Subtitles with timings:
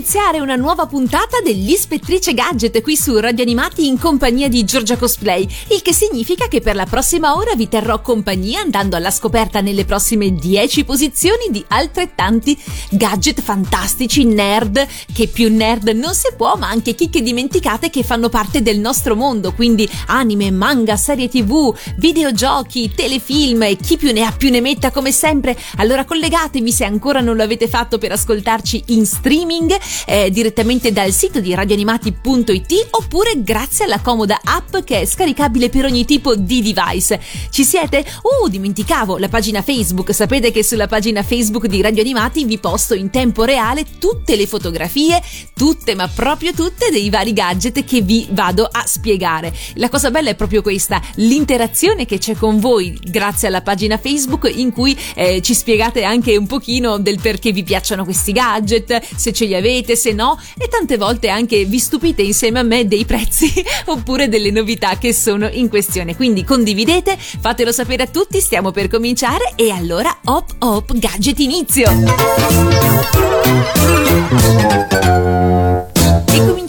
[0.00, 5.46] iniziare una nuova puntata dell'Ispettrice Gadget qui su Radio Animati in compagnia di Giorgia Cosplay,
[5.68, 9.84] il che significa che per la prossima ora vi terrò compagnia andando alla scoperta nelle
[9.84, 12.58] prossime 10 posizioni di altrettanti
[12.88, 18.30] gadget fantastici, nerd, che più nerd non si può, ma anche chicche dimenticate che fanno
[18.30, 24.22] parte del nostro mondo, quindi anime, manga, serie tv, videogiochi, telefilm e chi più ne
[24.22, 25.54] ha più ne metta come sempre.
[25.76, 29.76] Allora collegatevi se ancora non lo avete fatto per ascoltarci in streaming
[30.06, 35.84] eh, direttamente dal sito di radioanimati.it oppure grazie alla comoda app che è scaricabile per
[35.84, 37.20] ogni tipo di device.
[37.50, 38.04] Ci siete?
[38.22, 40.14] Uh, dimenticavo la pagina Facebook.
[40.14, 44.46] Sapete che sulla pagina Facebook di Radio Animati vi posto in tempo reale tutte le
[44.46, 45.22] fotografie,
[45.54, 49.52] tutte ma proprio tutte dei vari gadget che vi vado a spiegare.
[49.74, 54.50] La cosa bella è proprio questa, l'interazione che c'è con voi grazie alla pagina Facebook
[54.54, 59.32] in cui eh, ci spiegate anche un pochino del perché vi piacciono questi gadget, se
[59.32, 62.86] ce li avete avete, se no, e tante volte anche vi stupite insieme a me
[62.86, 63.52] dei prezzi
[63.86, 66.14] oppure delle novità che sono in questione.
[66.14, 71.88] Quindi condividete, fatelo sapere a tutti, stiamo per cominciare e allora hop hop gadget inizio!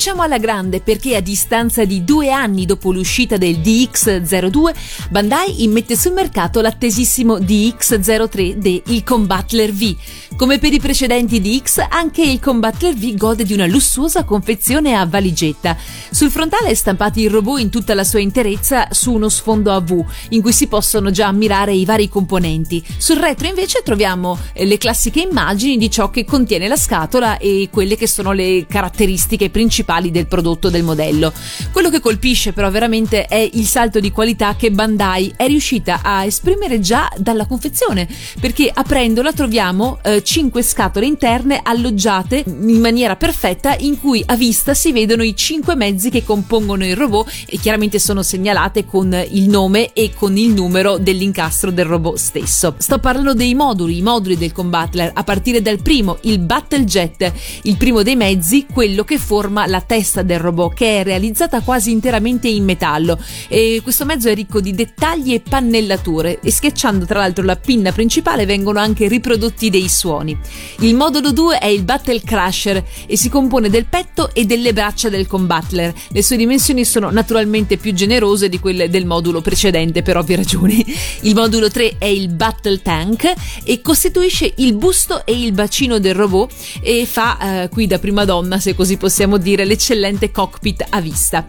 [0.02, 4.74] Cominciamo alla grande perché a distanza di due anni dopo l'uscita del DX02,
[5.12, 9.96] Bandai immette sul mercato l'attesissimo DX03D, il Combattler V.
[10.36, 15.06] Come per i precedenti DX, anche il Combattler V gode di una lussuosa confezione a
[15.06, 15.78] valigetta.
[16.10, 19.82] Sul frontale è stampato il robot in tutta la sua interezza su uno sfondo a
[19.82, 22.84] V, in cui si possono già ammirare i vari componenti.
[22.98, 27.70] Sul retro invece troviamo eh, le classiche immagini di ciò che contiene la scatola e
[27.72, 31.34] quelle che sono le caratteristiche principali principali del prodotto del modello.
[31.72, 36.24] Quello che colpisce però veramente è il salto di qualità che Bandai è riuscita a
[36.24, 38.08] esprimere già dalla confezione,
[38.40, 44.74] perché aprendola troviamo eh, 5 scatole interne alloggiate in maniera perfetta in cui a vista
[44.74, 49.50] si vedono i 5 mezzi che compongono il robot e chiaramente sono segnalate con il
[49.50, 52.76] nome e con il numero dell'incastro del robot stesso.
[52.78, 57.32] Sto parlando dei moduli, i moduli del Combattler, a partire dal primo, il Battle Jet,
[57.64, 61.92] il primo dei mezzi, quello che forma la testa del robot che è realizzata quasi
[61.92, 67.20] interamente in metallo e questo mezzo è ricco di dettagli e pannellature e schiacciando tra
[67.20, 70.38] l'altro la pinna principale vengono anche riprodotti dei suoni.
[70.80, 75.10] Il modulo 2 è il Battle Crusher e si compone del petto e delle braccia
[75.10, 75.94] del combattler.
[76.10, 80.86] Le sue dimensioni sono naturalmente più generose di quelle del modulo precedente per ovvie ragioni.
[81.22, 86.16] Il modulo 3 è il Battle Tank e costituisce il busto e il bacino del
[86.16, 91.00] robot e fa eh, qui da prima donna, se così possiamo dire, l'eccellente cockpit a
[91.00, 91.46] vista.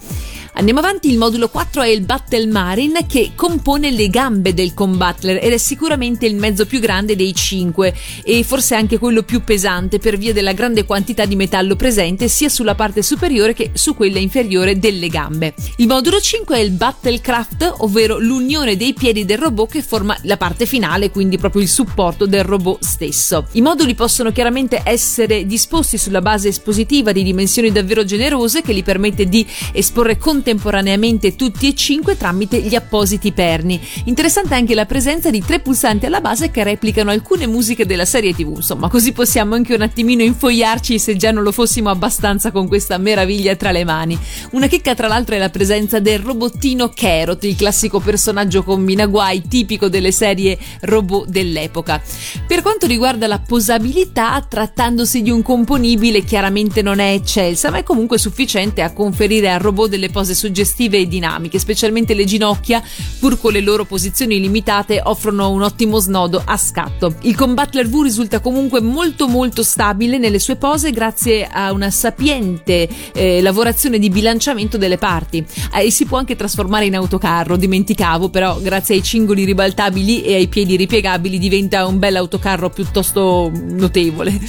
[0.55, 5.43] Andiamo avanti, il modulo 4 è il Battle Marine che compone le gambe del Combattler
[5.43, 9.99] ed è sicuramente il mezzo più grande dei 5 e forse anche quello più pesante
[9.99, 14.19] per via della grande quantità di metallo presente sia sulla parte superiore che su quella
[14.19, 15.55] inferiore delle gambe.
[15.77, 20.37] Il modulo 5 è il Battlecraft, ovvero l'unione dei piedi del robot che forma la
[20.37, 23.47] parte finale, quindi proprio il supporto del robot stesso.
[23.53, 28.83] I moduli possono chiaramente essere disposti sulla base espositiva di dimensioni davvero generose che li
[28.83, 33.81] permette di esporre con contemporaneamente tutti e cinque tramite gli appositi perni.
[34.07, 38.35] Interessante anche la presenza di tre pulsanti alla base che replicano alcune musiche della serie
[38.35, 42.67] TV, insomma così possiamo anche un attimino infogliarci se già non lo fossimo abbastanza con
[42.67, 44.19] questa meraviglia tra le mani.
[44.51, 49.47] Una chicca tra l'altro è la presenza del robottino Carrot, il classico personaggio con minaguai
[49.47, 52.03] tipico delle serie robot dell'epoca.
[52.45, 57.83] Per quanto riguarda la posabilità, trattandosi di un componibile chiaramente non è eccelsa, ma è
[57.85, 62.82] comunque sufficiente a conferire al robot delle pose cose suggestive e dinamiche, specialmente le ginocchia,
[63.19, 67.15] pur con le loro posizioni limitate, offrono un ottimo snodo a scatto.
[67.22, 72.88] Il Combattler V risulta comunque molto molto stabile nelle sue pose grazie a una sapiente
[73.12, 75.44] eh, lavorazione di bilanciamento delle parti
[75.75, 80.35] eh, e si può anche trasformare in autocarro, dimenticavo, però grazie ai cingoli ribaltabili e
[80.35, 84.40] ai piedi ripiegabili diventa un bel autocarro piuttosto notevole.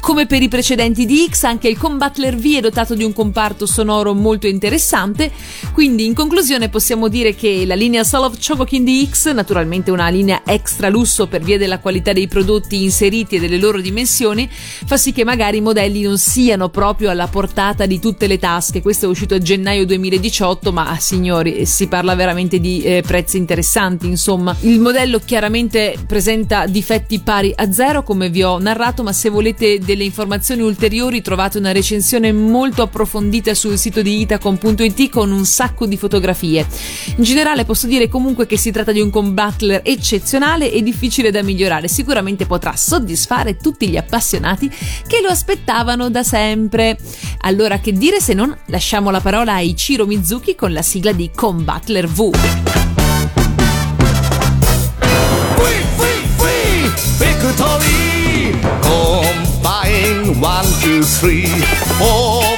[0.00, 3.66] Come per i precedenti di X, anche il Combattler V è dotato di un comparto
[3.66, 5.27] sonoro molto interessante,
[5.72, 10.42] quindi in conclusione possiamo dire che la linea Soul of Chogokin DX, naturalmente una linea
[10.44, 15.12] extra lusso per via della qualità dei prodotti inseriti e delle loro dimensioni, fa sì
[15.12, 18.82] che magari i modelli non siano proprio alla portata di tutte le tasche.
[18.82, 24.06] Questo è uscito a gennaio 2018, ma signori, si parla veramente di eh, prezzi interessanti,
[24.06, 24.56] insomma.
[24.60, 29.78] Il modello chiaramente presenta difetti pari a zero, come vi ho narrato, ma se volete
[29.78, 35.84] delle informazioni ulteriori trovate una recensione molto approfondita sul sito di itacom.it con un sacco
[35.84, 36.64] di fotografie.
[37.16, 41.42] In generale posso dire comunque che si tratta di un combattler eccezionale e difficile da
[41.42, 44.70] migliorare, sicuramente potrà soddisfare tutti gli appassionati
[45.08, 46.96] che lo aspettavano da sempre.
[47.38, 51.32] Allora che dire se non lasciamo la parola ai Ichiro Mizuki con la sigla di
[51.34, 52.30] Combattler V.
[57.18, 57.98] Victory!
[58.82, 60.48] Combine 1,
[60.82, 61.42] 2, 3,
[61.98, 62.57] 4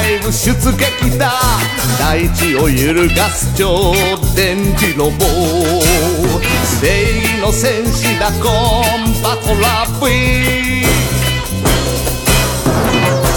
[0.00, 1.30] ライブ出撃だ
[1.98, 3.92] 大地を揺るがす超
[4.34, 5.10] 電磁ロボ
[6.80, 10.86] 正義の戦士だコンバトラビー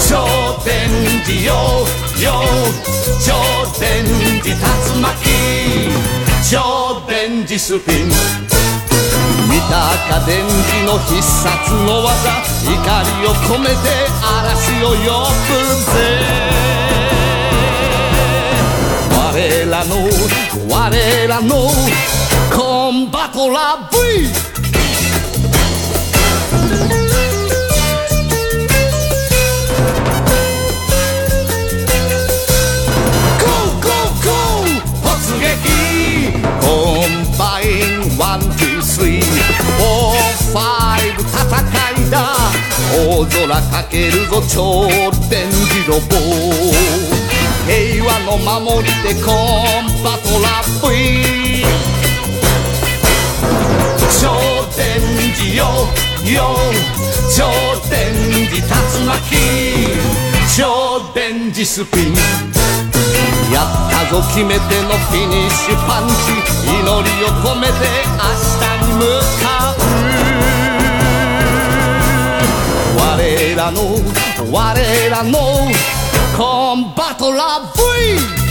[0.07, 0.25] 超
[0.63, 0.89] 電
[1.25, 1.54] 磁よ
[2.24, 2.31] よ
[3.19, 3.33] 超
[3.77, 4.06] 電
[4.42, 6.13] 磁竜巻
[6.50, 8.10] 超電磁スピン。
[9.50, 12.54] 三鷹電磁の必殺の技。
[12.63, 12.71] 怒
[13.21, 13.74] りを込めて
[14.21, 16.52] 嵐を呼ぶぜ。
[19.83, 19.95] らの
[20.69, 21.68] 我らの
[22.56, 23.97] コンバトラ V
[35.01, 35.44] 突撃
[36.62, 36.65] コ
[37.06, 37.65] ンバイ
[37.97, 40.18] ンワンツースリーフォー
[40.51, 40.62] ファ
[41.09, 41.38] イブ戦
[42.07, 42.18] いだ。
[42.95, 44.88] 大空かけるぞ超
[45.29, 47.23] 電磁ロボ
[47.65, 51.63] 平和の守りでコンバトラ V
[54.21, 54.24] 超
[54.75, 54.81] 電
[55.33, 55.62] 磁よ
[56.25, 56.56] よ
[57.36, 57.39] 超
[57.89, 58.13] 電
[58.50, 58.65] 磁竜
[59.06, 59.12] 巻
[60.56, 60.60] 超
[61.13, 62.13] 電磁スピン
[63.51, 63.94] やった。
[64.13, 66.13] ぞ決めてのフィニッシュパンチ
[66.69, 66.86] 祈り
[67.24, 67.74] を込めて
[68.13, 68.21] 明
[68.60, 69.01] 日に向
[69.42, 69.44] か
[69.74, 69.80] う
[73.00, 73.01] 我
[73.56, 73.77] らの
[74.51, 75.33] 我らの
[76.74, 78.43] from battle of vous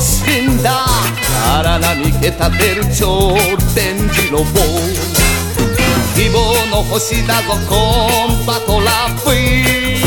[0.00, 0.86] ァイブ突進だ。
[1.58, 3.34] 荒波け立てる超
[3.74, 4.44] 電磁ロボ
[6.14, 7.74] 希望の星だぞコ
[8.32, 10.00] ンバトラ V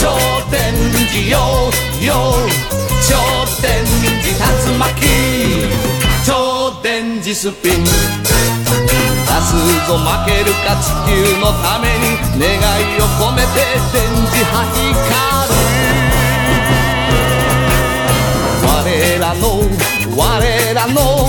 [0.00, 0.16] 超
[0.50, 0.74] 電
[1.10, 1.38] 磁よ。
[2.00, 2.34] よ
[3.08, 3.14] 超
[3.62, 4.82] 電磁竜巻
[6.26, 6.30] 超
[6.82, 7.84] 電磁スピン。
[7.84, 7.90] 出
[9.40, 9.54] す
[9.86, 11.10] ぞ負けるか地球
[11.40, 12.02] のために
[12.38, 12.48] 願
[12.80, 13.48] いを込めて
[13.92, 16.01] 電磁波光る。
[18.92, 19.62] What did I know?
[20.14, 21.21] What did I know?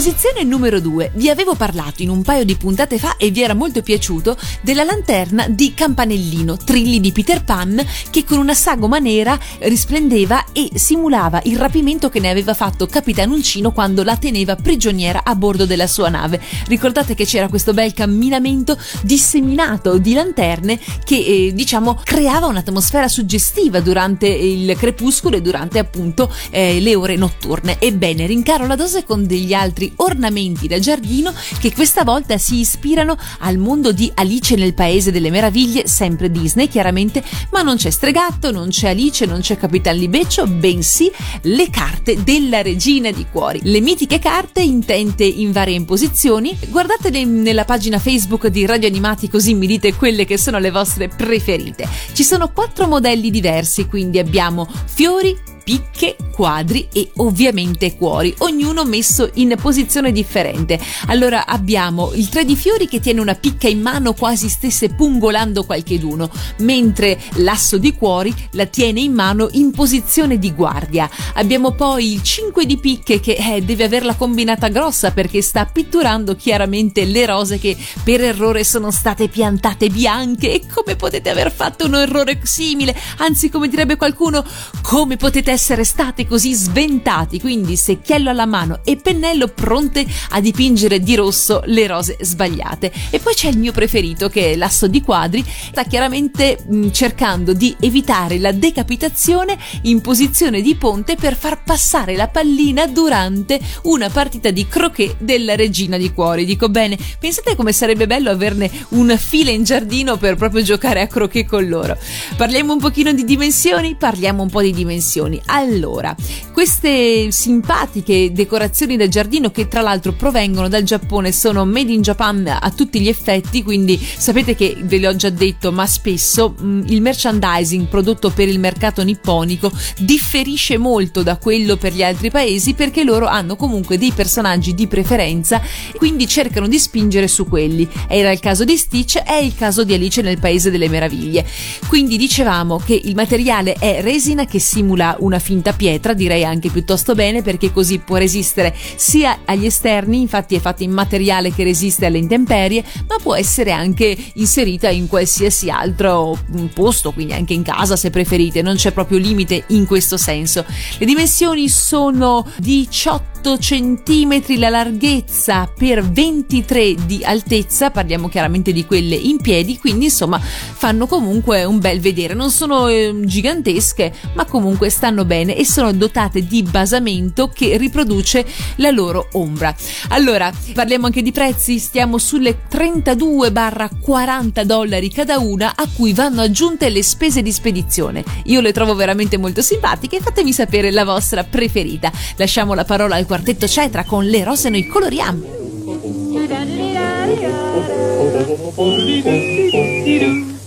[0.00, 1.10] Posizione numero 2.
[1.16, 4.82] Vi avevo parlato in un paio di puntate fa e vi era molto piaciuto della
[4.82, 11.42] lanterna di Campanellino, Trilli di Peter Pan, che con una sagoma nera risplendeva e simulava
[11.44, 15.86] il rapimento che ne aveva fatto Capitan Uncino quando la teneva prigioniera a bordo della
[15.86, 16.40] sua nave.
[16.66, 23.80] Ricordate che c'era questo bel camminamento disseminato di lanterne che eh, diciamo creava un'atmosfera suggestiva
[23.80, 27.78] durante il crepuscolo e durante appunto eh, le ore notturne.
[27.78, 33.16] Ebbene, rincaro la dose con degli altri ornamenti da giardino che questa volta si ispirano
[33.40, 38.50] al mondo di Alice nel Paese delle Meraviglie, sempre Disney chiaramente, ma non c'è Stregatto,
[38.50, 41.10] non c'è Alice, non c'è Capitan Libeccio, bensì
[41.42, 43.60] le carte della Regina di Cuori.
[43.62, 49.54] Le mitiche carte intente in varie imposizioni, guardatele nella pagina Facebook di Radio Animati così
[49.54, 51.88] mi dite quelle che sono le vostre preferite.
[52.12, 55.36] Ci sono quattro modelli diversi, quindi abbiamo fiori,
[55.70, 60.80] picche, quadri e ovviamente cuori, ognuno messo in posizione differente.
[61.06, 65.62] Allora abbiamo il 3 di fiori che tiene una picca in mano quasi stesse pungolando
[65.62, 71.08] qualcheduno, mentre l'asso di cuori la tiene in mano in posizione di guardia.
[71.34, 76.34] Abbiamo poi il 5 di picche che eh, deve averla combinata grossa perché sta pitturando
[76.34, 81.86] chiaramente le rose che per errore sono state piantate bianche e come potete aver fatto
[81.86, 82.96] un errore simile?
[83.18, 84.44] Anzi, come direbbe qualcuno,
[84.82, 90.40] come potete essere essere state così sventati, quindi secchiello alla mano e pennello pronte a
[90.40, 92.90] dipingere di rosso le rose sbagliate.
[93.10, 97.52] E poi c'è il mio preferito che è l'asso di quadri, sta chiaramente mh, cercando
[97.52, 104.08] di evitare la decapitazione in posizione di ponte per far passare la pallina durante una
[104.08, 106.46] partita di croquet della regina di cuori.
[106.46, 111.06] Dico bene, pensate come sarebbe bello averne una fila in giardino per proprio giocare a
[111.06, 111.98] croquet con loro.
[112.38, 113.94] Parliamo un pochino di dimensioni?
[113.94, 115.38] Parliamo un po' di dimensioni.
[115.52, 116.14] Allora,
[116.52, 122.46] queste simpatiche decorazioni da giardino che tra l'altro provengono dal Giappone sono made in Japan
[122.46, 126.82] a tutti gli effetti, quindi sapete che ve l'ho già detto, ma spesso mh, mm,
[126.86, 132.74] il merchandising prodotto per il mercato nipponico differisce molto da quello per gli altri paesi
[132.74, 135.60] perché loro hanno comunque dei personaggi di preferenza,
[135.96, 137.88] quindi cercano di spingere su quelli.
[138.06, 141.44] Era il caso di Stitch, è il caso di Alice nel Paese delle Meraviglie.
[141.88, 147.14] Quindi dicevamo che il materiale è resina che simula una finta pietra, direi anche piuttosto
[147.14, 152.06] bene perché così può resistere sia agli esterni, infatti è fatta in materiale che resiste
[152.06, 157.62] alle intemperie, ma può essere anche inserita in qualsiasi altro mm, posto, quindi anche in
[157.62, 160.64] casa se preferite, non c'è proprio limite in questo senso.
[160.98, 169.14] Le dimensioni sono 18 cm la larghezza per 23 di altezza, parliamo chiaramente di quelle
[169.14, 174.90] in piedi, quindi insomma fanno comunque un bel vedere, non sono eh, gigantesche, ma comunque
[174.90, 178.46] stanno bene e sono dotate di basamento che riproduce
[178.76, 179.74] la loro ombra.
[180.08, 186.88] Allora, parliamo anche di prezzi, stiamo sulle 32-40 dollari cada una a cui vanno aggiunte
[186.88, 188.24] le spese di spedizione.
[188.44, 192.10] Io le trovo veramente molto simpatiche, fatemi sapere la vostra preferita.
[192.36, 195.58] Lasciamo la parola al quartetto Cetra con le rose noi coloriamo.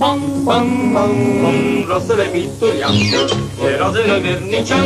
[0.04, 2.94] Bom, bom, bom, bom, rosse le pitturiamo,
[3.62, 4.84] le rose noi verniciamo,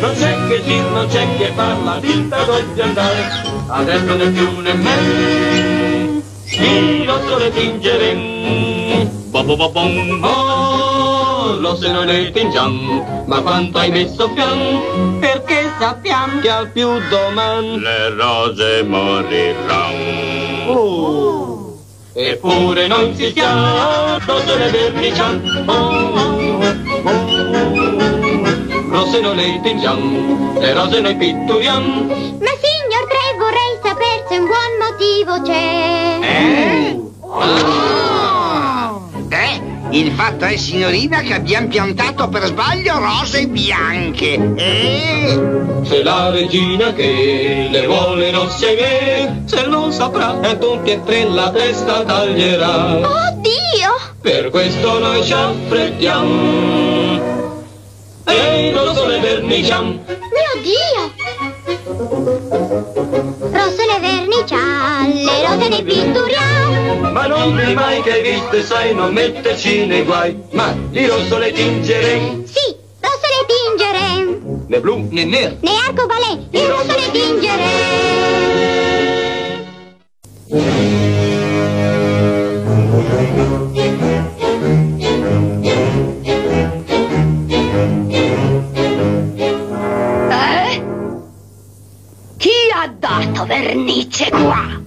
[0.00, 3.22] non c'è che dir, non c'è che parla, tinta voglio andare,
[3.68, 11.92] adesso né più né meno, di rosso le tingeremo, bom, bom, bom, bom, oh, rosse
[11.92, 18.08] noi le tingiamo, ma quanto hai messo fiam, perché sappiamo che al più domani le
[18.10, 20.72] rose moriranno.
[20.72, 21.57] Oh.
[22.20, 27.20] Eppure non si rosse le verniciamo, oh, oh, oh,
[28.90, 32.02] rosse noi le tingiamo, le rose noi pitturiamo.
[32.40, 36.18] Ma signor Tre vorrei sapere se un buon motivo c'è.
[36.20, 37.00] Eh?
[37.20, 38.07] Oh!
[39.90, 44.34] Il fatto è, signorina, che abbiamo piantato per sbaglio rose bianche.
[44.54, 45.40] Eh?
[45.82, 51.02] Se la regina che le vuole non si me, se non saprà, a tutti e
[51.04, 52.96] tre la testa taglierà.
[52.96, 53.96] Oddio!
[54.20, 57.46] Per questo noi ci affrettiamo.
[58.24, 59.88] E non so le verniciamo.
[59.88, 60.04] Mio
[60.62, 61.12] Dio!
[63.50, 66.57] Rosse le vernicialle, rose ne pitturiamo.
[67.12, 70.36] Ma non di mai che hai visto e sai non metterci nei guai.
[70.52, 74.64] Ma di rosso le tingeremo, Sì, rosse le tingeremo.
[74.68, 75.56] né blu né nero.
[75.60, 78.76] Ne arcobalè, di rosso le tingeremo.
[90.30, 90.82] Eh?
[92.36, 94.80] Chi ha dato vernice qua?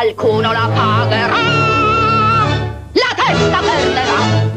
[0.00, 1.36] Qualcuno la pagherà,
[2.92, 4.48] la testa perderà.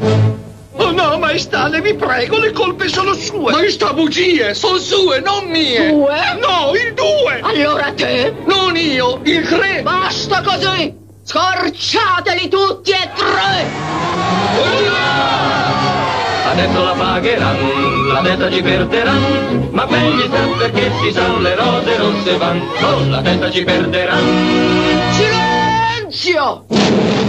[0.77, 3.51] Oh no, maestà, le vi prego, le colpe sono sue.
[3.51, 5.89] Maestà, bugie, sono sue, non mie.
[5.89, 6.15] Due?
[6.39, 7.41] No, il due.
[7.41, 8.33] Allora te?
[8.45, 9.81] Non io, il tre.
[9.81, 10.95] Basta così!
[11.25, 13.65] Scorciateli tutti e tre!
[14.55, 15.72] Adesso
[16.55, 22.21] la pagheranno, la testa ci perderanno, ma meglio sta perché si sa le rose non
[22.23, 25.42] se vanno, con la testa ci perderanno.
[26.13, 26.65] Silenzio!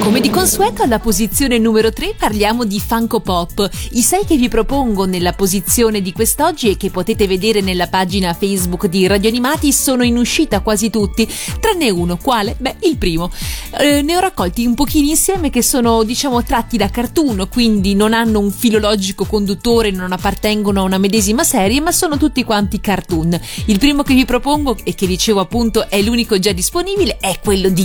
[0.05, 4.51] Come di consueto alla posizione numero 3 parliamo di Funko Pop, i 6 che vi
[4.51, 9.73] propongo nella posizione di quest'oggi e che potete vedere nella pagina Facebook di Radio Animati
[9.73, 11.27] sono in uscita quasi tutti,
[11.59, 12.55] tranne uno, quale?
[12.59, 13.31] Beh, il primo.
[13.79, 18.13] Eh, ne ho raccolti un pochino insieme che sono diciamo tratti da cartoon, quindi non
[18.13, 23.41] hanno un filologico conduttore, non appartengono a una medesima serie, ma sono tutti quanti cartoon.
[23.67, 27.71] Il primo che vi propongo e che dicevo appunto è l'unico già disponibile è quello
[27.71, 27.85] di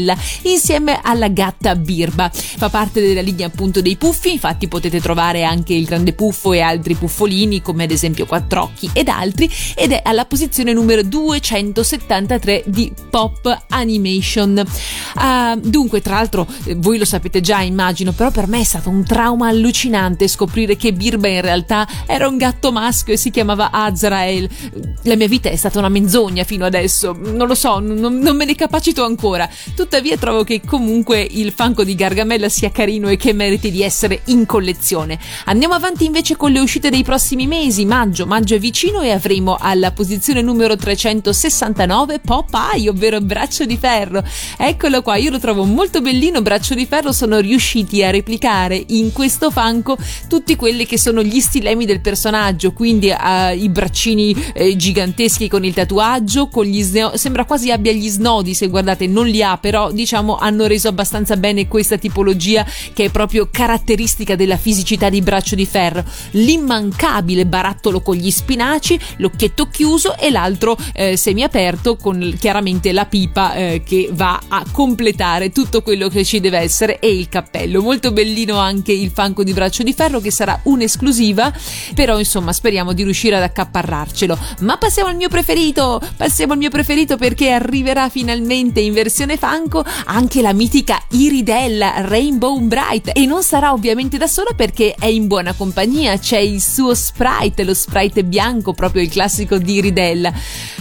[0.00, 2.30] Gargamella insieme alla gatta Birba.
[2.32, 6.60] Fa parte della linea appunto dei puffi, infatti potete trovare anche il grande puffo e
[6.60, 12.92] altri puffolini come ad esempio Quattrocchi ed altri ed è alla posizione numero 273 di
[13.10, 14.64] Pop Animation.
[15.14, 18.88] Uh, dunque, tra l'altro, eh, voi lo sapete già, immagino, però per me è stato
[18.88, 23.70] un trauma allucinante scoprire che Birba in realtà era un gatto maschio e si chiamava
[23.70, 24.48] Azrael.
[25.02, 28.44] La mia vita è stata una menzogna fino adesso, non lo so, non, non me
[28.44, 29.48] ne capacito ancora.
[29.90, 34.20] Tuttavia trovo che comunque il fanco di Gargamella sia carino e che meriti di essere
[34.26, 35.18] in collezione.
[35.46, 39.56] Andiamo avanti invece con le uscite dei prossimi mesi, maggio, maggio è vicino e avremo
[39.58, 44.22] alla posizione numero 369 Popeye, ovvero Braccio di Ferro.
[44.56, 49.10] Eccolo qua, io lo trovo molto bellino, Braccio di Ferro sono riusciti a replicare in
[49.10, 49.96] questo fanco
[50.28, 55.64] tutti quelli che sono gli stilemi del personaggio, quindi uh, i braccini eh, giganteschi con
[55.64, 59.58] il tatuaggio, con gli snodi, sembra quasi abbia gli snodi se guardate, non li ha,
[59.58, 65.22] però diciamo hanno reso abbastanza bene questa tipologia che è proprio caratteristica della fisicità di
[65.22, 66.04] Braccio di Ferro.
[66.32, 73.54] L'immancabile barattolo con gli spinaci, l'occhietto chiuso e l'altro eh, semiaperto con chiaramente la pipa
[73.54, 77.80] eh, che va a completare tutto quello che ci deve essere e il cappello.
[77.80, 81.52] Molto bellino anche il fanco di Braccio di Ferro che sarà un'esclusiva,
[81.94, 84.38] però insomma speriamo di riuscire ad accaparrarcelo.
[84.60, 89.36] Ma passiamo al mio preferito, passiamo al mio preferito perché arriverà finalmente in versione
[89.70, 95.06] fanco anche la mitica Iridella Rainbow Bright e non sarà ovviamente da sola perché è
[95.06, 100.32] in buona compagnia, c'è il suo sprite, lo sprite bianco, proprio il classico di Iridella.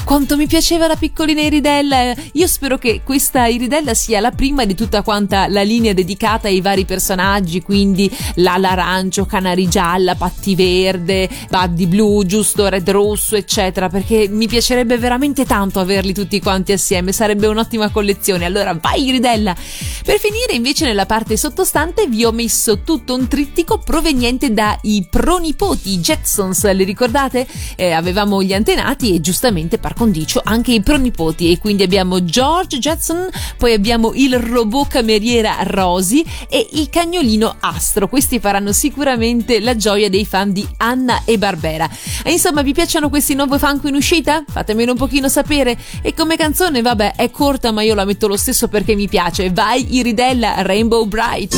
[0.04, 4.74] Quanto mi piaceva la piccolina Iridella, io spero che questa Iridella sia la prima di
[4.74, 11.30] tutta quanta la linea dedicata ai vari personaggi, quindi l'ala arancio, Canari gialla, Patti verde,
[11.50, 17.12] Buddy blu, giusto, Red rosso, eccetera, perché mi piacerebbe veramente tanto averli tutti quanti assieme,
[17.12, 18.46] sarebbe un'ottima collezione.
[18.46, 19.56] Allora vai Iridella!
[20.04, 26.00] Per finire invece nella parte sottostante vi ho messo tutto un trittico proveniente dai pronipoti
[26.00, 27.48] Jetsons, li ricordate?
[27.76, 32.80] Eh, avevamo gli antenati e giustamente par condicio anche i pronipoti e quindi abbiamo George
[32.80, 38.08] Jetson, poi abbiamo il robot cameriera Rosy e il cagnolino Astro.
[38.08, 41.90] Questi faranno sicuramente la gioia dei fan di Anna e Barbera.
[42.24, 44.44] E insomma, vi piacciono questi nuovi fanco in uscita?
[44.48, 45.78] Fatemelo un pochino sapere.
[46.02, 49.52] E come canzone, vabbè, è corta, ma io la metto lo stesso perché mi piace.
[49.52, 51.56] Vai Iridella Rainbow Bright.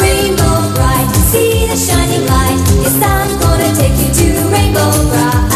[0.00, 2.60] Rainbow bright, see the shining light.
[2.82, 5.53] Yes, I'm gonna take you to rainbow bright.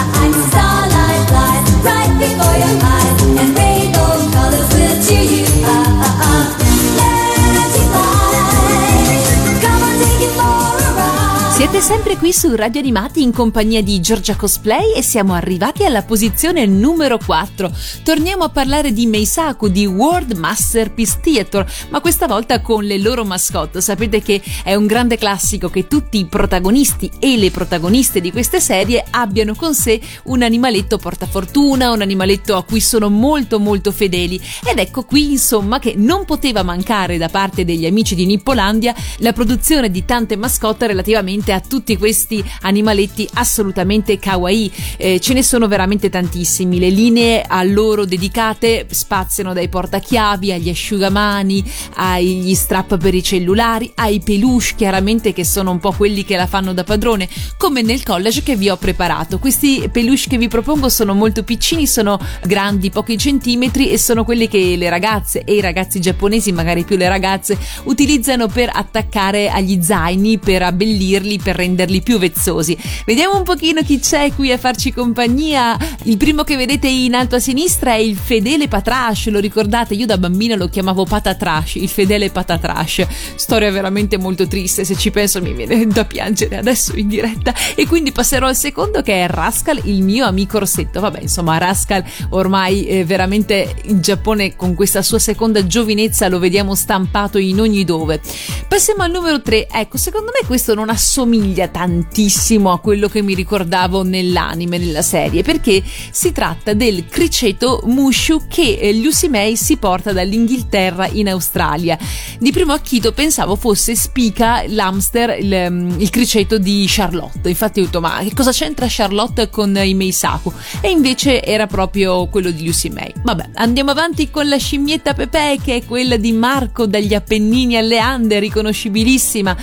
[11.70, 16.02] Siete sempre qui su Radio Animati in compagnia di Giorgia Cosplay e siamo arrivati alla
[16.02, 17.70] posizione numero 4.
[18.02, 23.22] Torniamo a parlare di Meisaku di World Masterpiece Theater, ma questa volta con le loro
[23.26, 23.82] mascotte.
[23.82, 28.60] Sapete che è un grande classico che tutti i protagonisti e le protagoniste di queste
[28.60, 34.40] serie abbiano con sé un animaletto portafortuna, un animaletto a cui sono molto molto fedeli.
[34.64, 39.34] Ed ecco qui insomma che non poteva mancare da parte degli amici di Nippolandia la
[39.34, 44.72] produzione di tante mascotte relativamente a tutti questi animaletti assolutamente kawaii.
[44.96, 46.78] Eh, ce ne sono veramente tantissimi.
[46.78, 53.92] Le linee a loro dedicate spaziano dai portachiavi agli asciugamani, agli strap per i cellulari,
[53.96, 58.02] ai peluche, chiaramente che sono un po' quelli che la fanno da padrone, come nel
[58.02, 59.38] college che vi ho preparato.
[59.38, 64.48] Questi peluche che vi propongo sono molto piccini, sono grandi pochi centimetri e sono quelli
[64.48, 69.82] che le ragazze e i ragazzi giapponesi, magari più le ragazze, utilizzano per attaccare agli
[69.82, 72.76] zaini, per abbellirli, per renderli più vezzosi.
[73.06, 75.78] Vediamo un pochino chi c'è qui a farci compagnia.
[76.02, 79.94] Il primo che vedete in alto a sinistra è il fedele Patrash, lo ricordate?
[79.94, 83.06] Io da bambina lo chiamavo Patatrash, il fedele Patatrash.
[83.36, 87.54] Storia veramente molto triste, se ci penso mi viene da piangere adesso in diretta.
[87.74, 91.00] E quindi passerò al secondo che è Rascal, il mio amico rossetto.
[91.00, 96.74] Vabbè, insomma, Rascal ormai eh, veramente in Giappone con questa sua seconda giovinezza lo vediamo
[96.74, 98.20] stampato in ogni dove.
[98.68, 99.68] Passiamo al numero 3.
[99.70, 105.02] Ecco, secondo me questo non assomiglia somiglia tantissimo a quello che mi ricordavo nell'anime, nella
[105.02, 111.28] serie, perché si tratta del criceto Mushu che eh, Lucy May si porta dall'Inghilterra in
[111.28, 111.96] Australia.
[112.38, 117.48] Di primo acchito pensavo fosse Spica, l'hamster, il, mm, il criceto di Charlotte.
[117.48, 120.52] Infatti ho detto, ma che cosa c'entra Charlotte con i Meisaku?
[120.80, 123.12] E invece era proprio quello di Lucy May.
[123.22, 127.98] Vabbè, andiamo avanti con la scimmietta Pepe, che è quella di Marco dagli Appennini alle
[127.98, 129.56] Ande, riconoscibilissima.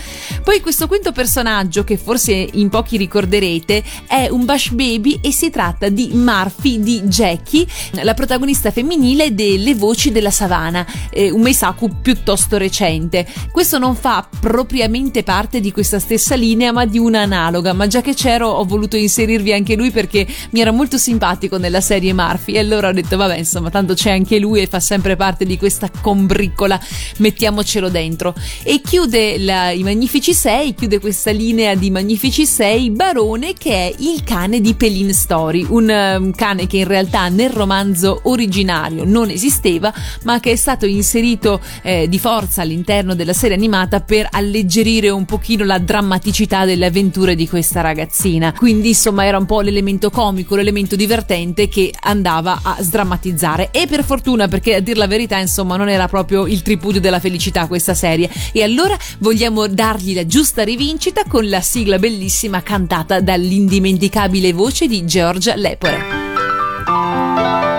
[0.43, 5.49] Poi questo quinto personaggio, che forse in pochi ricorderete, è un Bush Baby e si
[5.49, 12.01] tratta di Murphy di Jackie, la protagonista femminile delle Voci della Savana, eh, un Meisaku
[12.01, 13.25] piuttosto recente.
[13.51, 18.01] Questo non fa propriamente parte di questa stessa linea, ma di una analoga, ma già
[18.01, 22.55] che c'ero ho voluto inserirvi anche lui perché mi era molto simpatico nella serie Murphy
[22.55, 25.57] e allora ho detto vabbè insomma tanto c'è anche lui e fa sempre parte di
[25.57, 26.77] questa combriccola,
[27.19, 28.35] mettiamocelo dentro.
[28.61, 33.93] E chiude la, i Magnifici 6, chiude questa linea di Magnifici 6 Barone che è
[33.99, 39.29] il cane di Pelin Story, un um, cane che in realtà nel romanzo originario non
[39.29, 45.12] esisteva ma che è stato inserito eh, di forza all'interno della serie animata per alleggerire
[45.12, 48.51] un pochino la drammaticità delle avventure di questa ragazzina.
[48.51, 54.03] Quindi insomma era un po' l'elemento comico, l'elemento divertente che andava a sdrammatizzare e per
[54.03, 57.93] fortuna perché a dir la verità insomma non era proprio il tripudio della felicità questa
[57.93, 64.87] serie e allora vogliamo dargli la giusta rivincita con la sigla bellissima cantata dall'indimenticabile voce
[64.87, 67.74] di Georgia Lepore.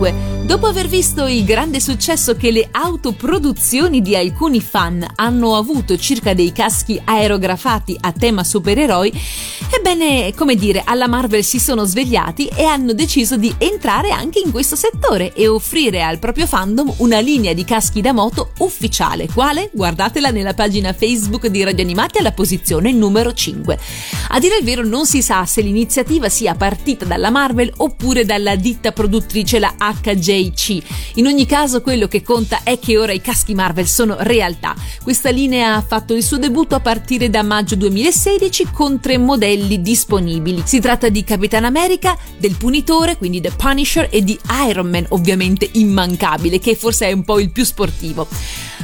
[0.00, 5.96] 2 Dopo aver visto il grande successo che le autoproduzioni di alcuni fan hanno avuto
[5.96, 9.12] circa dei caschi aerografati a tema supereroi,
[9.72, 14.50] ebbene, come dire, alla Marvel si sono svegliati e hanno deciso di entrare anche in
[14.50, 19.28] questo settore e offrire al proprio fandom una linea di caschi da moto ufficiale.
[19.32, 19.70] Quale?
[19.72, 23.78] Guardatela nella pagina Facebook di Radio Animati alla posizione numero 5.
[24.30, 28.56] A dire il vero non si sa se l'iniziativa sia partita dalla Marvel oppure dalla
[28.56, 30.82] ditta produttrice la HJ JC.
[31.14, 34.74] In ogni caso quello che conta è che ora i caschi Marvel sono realtà.
[35.02, 39.80] Questa linea ha fatto il suo debutto a partire da maggio 2016 con tre modelli
[39.80, 40.62] disponibili.
[40.64, 45.68] Si tratta di Capitan America, del Punitore, quindi The Punisher e di Iron Man, ovviamente
[45.72, 48.26] immancabile, che forse è un po' il più sportivo.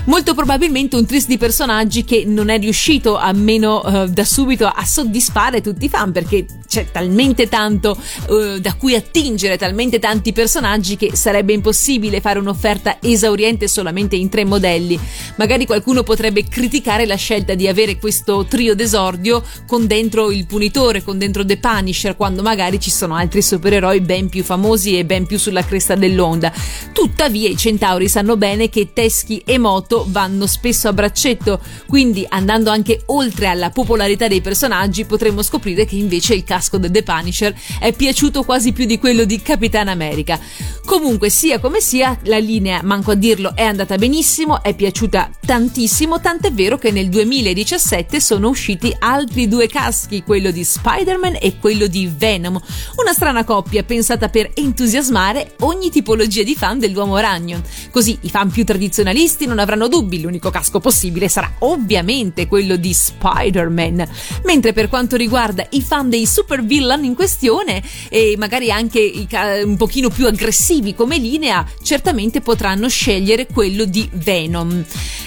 [0.06, 4.84] Molto probabilmente un tris di personaggi che non è riuscito almeno uh, da subito a
[4.84, 10.96] soddisfare tutti i fan perché c'è talmente tanto uh, da cui attingere, talmente tanti personaggi
[10.96, 14.98] che sarebbe impossibile fare un'offerta esauriente solamente in tre modelli.
[15.36, 21.02] Magari qualcuno potrebbe criticare la scelta di avere questo trio d'esordio con dentro il punitore,
[21.02, 25.26] con dentro The Punisher, quando magari ci sono altri supereroi ben più famosi e ben
[25.26, 26.52] più sulla cresta dell'onda.
[26.92, 32.70] Tuttavia i centauri sanno bene che Teschi e Moto vanno spesso a braccetto, quindi andando
[32.70, 37.54] anche oltre alla popolarità dei personaggi potremmo scoprire che invece il casco del The Punisher
[37.78, 40.38] è piaciuto quasi più di quello di Capitan America.
[40.84, 46.18] Comunque sia come sia, la linea, manco a dirlo, è andata benissimo, è piaciuta tantissimo,
[46.18, 51.88] tant'è vero che nel 2017 sono usciti altri due caschi, quello di Spider-Man e quello
[51.88, 52.58] di Venom,
[52.96, 57.60] una strana coppia pensata per entusiasmare ogni tipologia di fan dell'uomo ragno.
[57.90, 62.94] Così i fan più tradizionalisti non avranno dubbi, l'unico casco possibile sarà ovviamente quello di
[62.94, 64.08] Spider-Man.
[64.44, 69.62] Mentre per quanto riguarda i fan dei super villain in questione e magari anche ca-
[69.62, 74.84] un pochino più aggressivi come linea, certamente potranno scegliere quello di Venom.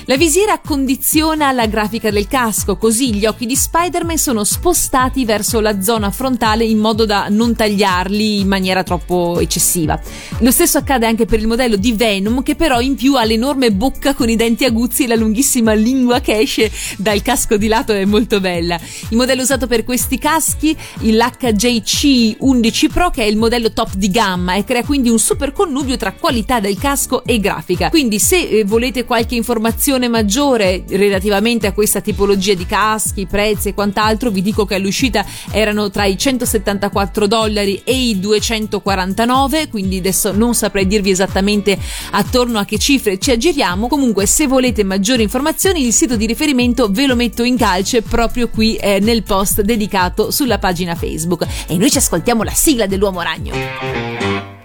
[0.10, 5.60] La visiera condiziona la grafica del casco, così gli occhi di Spider-Man sono spostati verso
[5.60, 10.02] la zona frontale in modo da non tagliarli in maniera troppo eccessiva.
[10.39, 13.71] Lo stesso accade anche per il modello di Venom che però in più ha l'enorme
[13.71, 17.93] bocca con i denti aguzzi e la lunghissima lingua che esce dal casco di lato
[17.93, 18.80] è molto bella.
[19.10, 24.10] Il modello usato per questi caschi, l'HJC 11 Pro, che è il modello top di
[24.10, 27.89] gamma e crea quindi un super connubio tra qualità del casco e grafica.
[27.89, 33.74] Quindi se eh, volete qualche informazione maggiore relativamente a questa tipologia di caschi, prezzi e
[33.74, 40.32] quant'altro, vi dico che all'uscita erano tra i 174 dollari e i 249, quindi adesso
[40.32, 41.78] non saprei dirvi esattamente
[42.12, 43.88] attorno a che cifre ci aggiriamo.
[43.88, 48.50] Comunque se volete maggiori informazioni il sito di riferimento ve lo metto in calce proprio
[48.50, 51.46] qui eh, nel post dedicato sulla pagina Facebook.
[51.68, 54.59] E noi ci ascoltiamo la sigla dell'uomo ragno.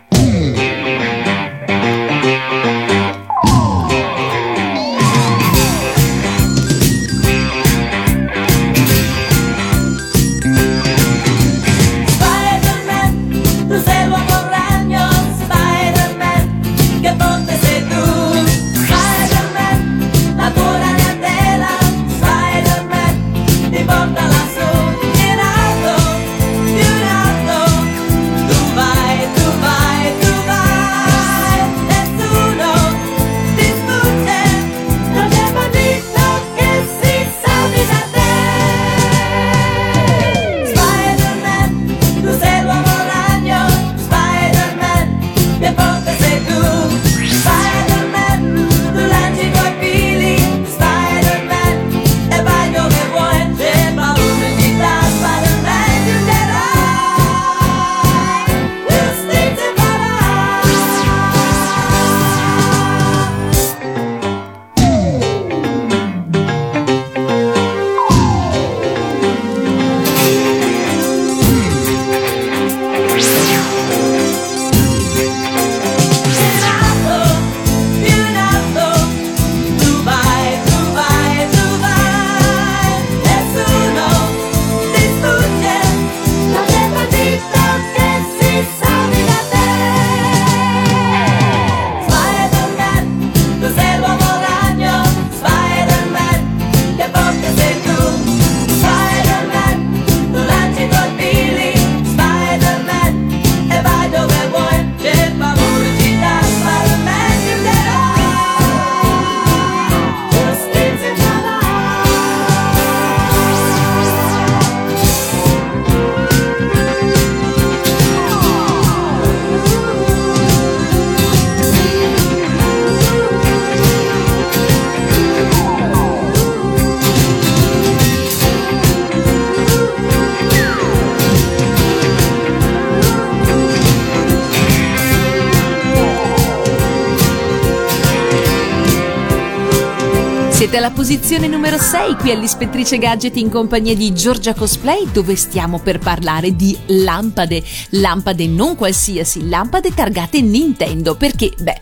[140.75, 145.79] Siete alla posizione numero 6 qui all'Ispettrice Gadget in compagnia di Giorgia Cosplay dove stiamo
[145.79, 147.63] per parlare di lampade.
[147.91, 151.79] Lampade non qualsiasi, lampade targate Nintendo perché, beh,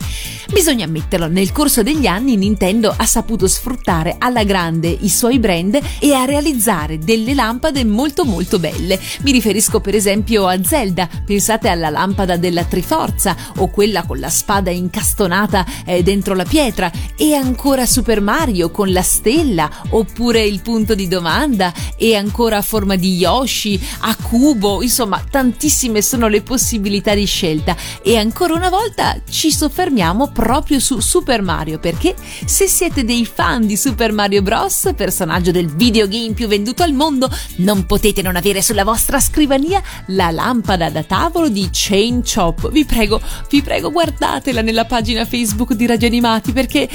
[0.53, 5.81] bisogna ammetterlo, nel corso degli anni Nintendo ha saputo sfruttare alla grande i suoi brand
[5.99, 9.01] e a realizzare delle lampade molto molto belle.
[9.23, 14.29] Mi riferisco per esempio a Zelda, pensate alla lampada della Triforza o quella con la
[14.29, 16.93] spada incastonata eh, dentro la pietra.
[17.17, 21.73] E ancora Super Mario con la stella oppure il punto di domanda.
[21.97, 27.75] E ancora a forma di Yoshi, a cubo, insomma tantissime sono le possibilità di scelta.
[28.03, 30.42] E ancora una volta ci soffermiamo proprio
[30.79, 36.33] su Super Mario perché se siete dei fan di Super Mario Bros, personaggio del videogame
[36.33, 41.49] più venduto al mondo, non potete non avere sulla vostra scrivania la lampada da tavolo
[41.49, 42.71] di Chain Chop.
[42.71, 46.89] Vi prego, vi prego guardatela nella pagina Facebook di Radio Animati perché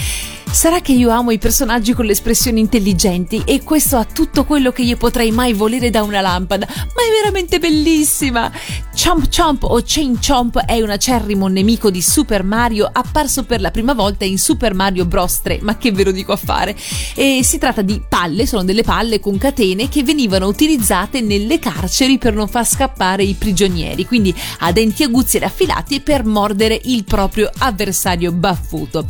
[0.51, 4.71] sarà che io amo i personaggi con le espressioni intelligenti e questo ha tutto quello
[4.71, 8.51] che io potrei mai volere da una lampada, ma è veramente bellissima.
[8.95, 13.71] Chomp Chomp o Chain Chomp è un acerrimo nemico di Super Mario apparso per la
[13.71, 16.75] prima volta in Super Mario Bros 3, ma che ve lo dico a fare?
[17.13, 22.17] E si tratta di palle, sono delle palle con catene che venivano utilizzate nelle carceri
[22.17, 27.03] per non far scappare i prigionieri, quindi a denti aguzzi ed affilati per mordere il
[27.03, 29.05] proprio avversario baffuto.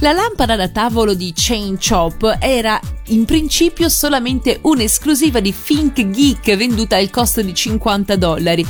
[0.00, 6.56] La lampada da tavolo di Chain Chop era in principio solamente un'esclusiva di Think Geek
[6.56, 8.64] venduta al costo di 50 dollari,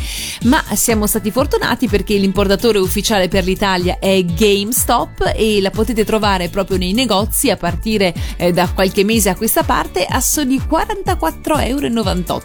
[0.44, 6.48] ma siamo stati fortunati perché l'importatore ufficiale per l'Italia è GameStop e la potete trovare
[6.48, 11.66] proprio nei negozi a partire eh, da qualche mese a questa parte a soli 44,98
[11.66, 11.86] euro,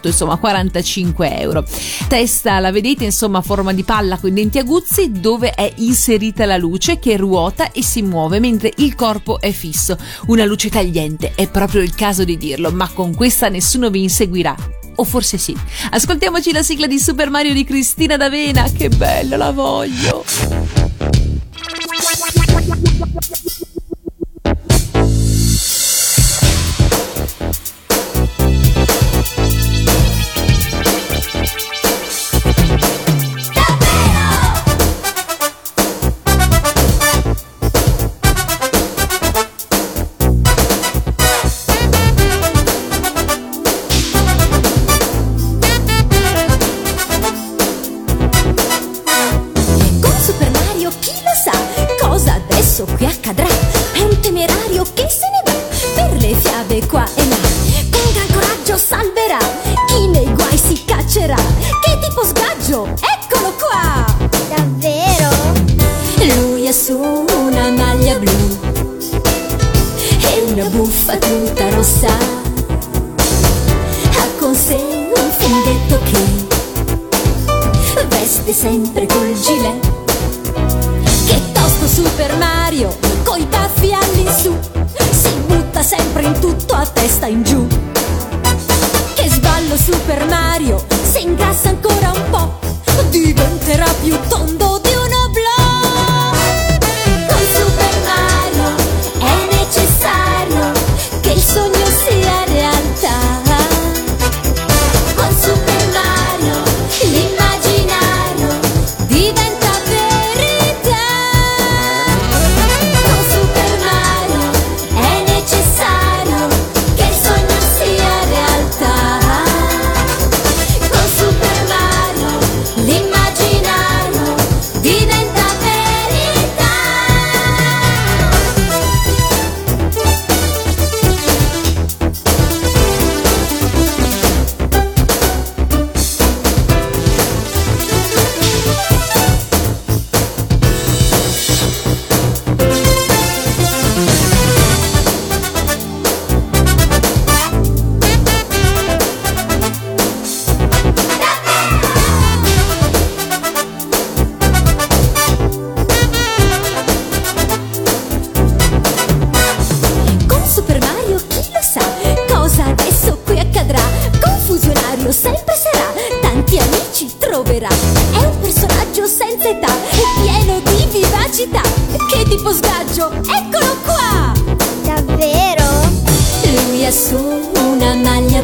[0.02, 1.64] insomma 45 euro.
[2.08, 6.44] Testa la vedete insomma a forma di palla con i denti aguzzi dove è inserita
[6.44, 9.96] la luce che ruota e si muove mentre il corpo è fisso.
[10.26, 14.54] Una luce tagliente, è proprio il caso di dirlo, ma con questa nessuno vi inseguirà.
[14.96, 15.56] O forse sì.
[15.90, 20.24] Ascoltiamoci la sigla di Super Mario di Cristina D'Avena, che bella, la voglio.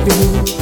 [0.07, 0.62] you.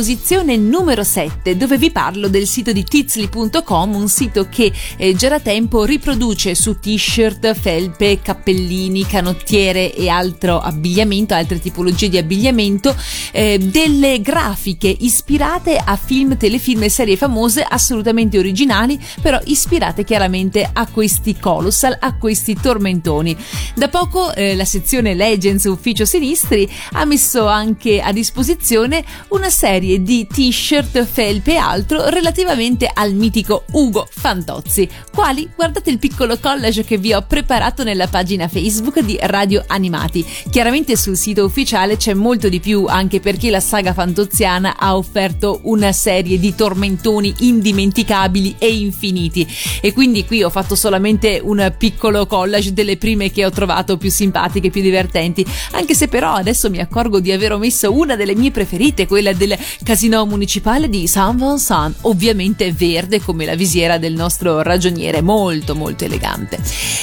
[0.00, 5.28] Posizione numero 7 dove vi parlo del sito di tizli.com, un sito che eh, già
[5.28, 12.96] da tempo riproduce su t-shirt, felpe, cappellini, canottiere e altro abbigliamento, altre tipologie di abbigliamento,
[13.32, 20.66] eh, delle grafiche ispirate a film, telefilm e serie famose assolutamente originali, però ispirate chiaramente
[20.72, 23.36] a questi colossal, a questi tormentoni.
[23.74, 29.88] Da poco eh, la sezione Legends Ufficio Sinistri ha messo anche a disposizione una serie
[29.98, 34.88] di t-shirt, felpe e altro relativamente al mitico Ugo Fantozzi.
[35.12, 35.50] Quali?
[35.54, 40.24] Guardate il piccolo collage che vi ho preparato nella pagina Facebook di Radio Animati.
[40.50, 45.60] Chiaramente sul sito ufficiale c'è molto di più anche perché la saga fantoziana ha offerto
[45.64, 49.46] una serie di tormentoni indimenticabili e infiniti
[49.80, 54.10] e quindi qui ho fatto solamente un piccolo collage delle prime che ho trovato più
[54.10, 58.50] simpatiche, più divertenti, anche se però adesso mi accorgo di aver omesso una delle mie
[58.50, 64.62] preferite, quella del casino municipale di Saint Vincent, ovviamente verde come la visiera del nostro
[64.62, 66.58] ragioniere, molto molto elegante.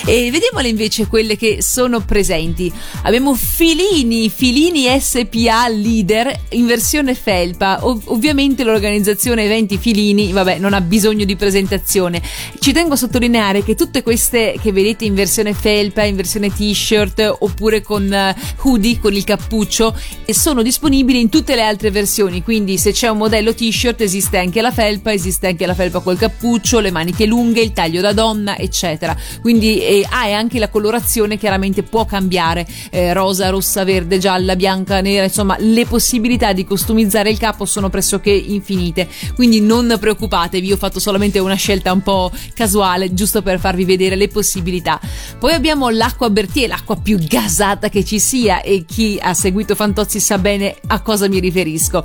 [0.06, 2.72] E vediamole invece quelle che sono presenti.
[3.04, 10.74] Abbiamo Filini, Filini SPA Leader in versione felpa, Ov- ovviamente l'organizzazione eventi Filini, vabbè, non
[10.74, 12.22] ha bisogno di presentazione.
[12.60, 17.38] Ci tengo a sottolineare che tutte queste che vedete in versione felpa, in versione t-shirt
[17.40, 22.44] oppure con eh, hoodie, con il cappuccio, eh, sono disponibili in tutte le altre versioni,
[22.44, 26.18] quindi se c'è un modello t-shirt esiste anche la felpa, esiste anche la felpa col
[26.18, 29.16] cappuccio, le maniche lunghe, il taglio da donna, eccetera.
[29.42, 34.56] Quindi eh, ah, e anche la colorazione chiaramente può cambiare, eh, rosa, rossa, verde, gialla,
[34.56, 40.72] bianca, nera, insomma le possibilità di customizzare il capo sono pressoché infinite, quindi non preoccupatevi,
[40.72, 45.00] ho fatto solamente una scelta un po' casuale, giusto per farvi vedere le possibilità.
[45.38, 50.20] Poi abbiamo l'acqua Bertier, l'acqua più gasata che ci sia e chi ha seguito Fantozzi
[50.20, 52.04] sa bene a cosa mi riferisco.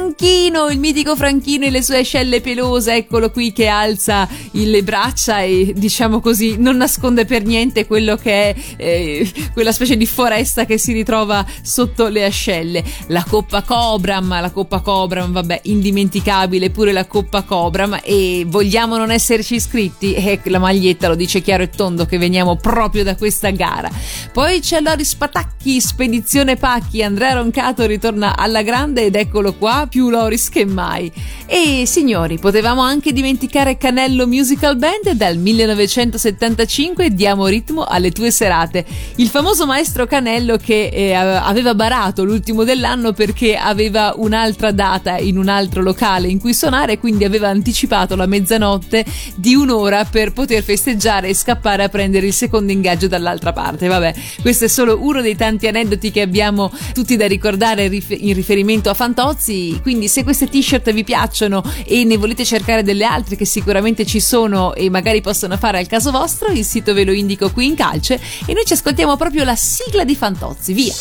[0.00, 5.42] Franchino, il mitico Franchino e le sue ascelle pelose, eccolo qui che alza le braccia
[5.42, 10.64] e diciamo così non nasconde per niente quello che è eh, quella specie di foresta
[10.64, 12.82] che si ritrova sotto le ascelle.
[13.08, 19.10] La coppa Cobram, la coppa Cobram, vabbè, indimenticabile pure la coppa Cobram e vogliamo non
[19.10, 20.14] esserci iscritti?
[20.14, 23.90] E la maglietta lo dice chiaro e tondo che veniamo proprio da questa gara.
[24.32, 30.10] Poi c'è Loris Patacchi, Spedizione Pacchi, Andrea Roncato ritorna alla grande ed eccolo qua, più
[30.10, 31.10] Loris che mai.
[31.46, 38.84] E signori, potevamo anche dimenticare Canello Musical Band dal 1975 diamo ritmo alle tue serate.
[39.16, 45.38] Il famoso maestro Canello che eh, aveva barato l'ultimo dell'anno perché aveva un'altra data in
[45.38, 49.04] un altro locale in cui suonare, quindi aveva anticipato la mezzanotte
[49.34, 53.88] di un'ora per poter festeggiare e scappare a prendere il secondo ingaggio dall'altra parte.
[53.88, 58.90] Vabbè, questo è solo uno dei tanti aneddoti che abbiamo tutti da ricordare in riferimento
[58.90, 63.44] a Fantozzi, quindi se queste t-shirt vi piacciono e ne volete cercare delle altre che
[63.44, 67.50] sicuramente ci sono e magari possono fare al caso vostro, il sito ve lo indico
[67.50, 70.94] qui in calce e noi ci ascoltiamo proprio la sigla di Fantozzi, via!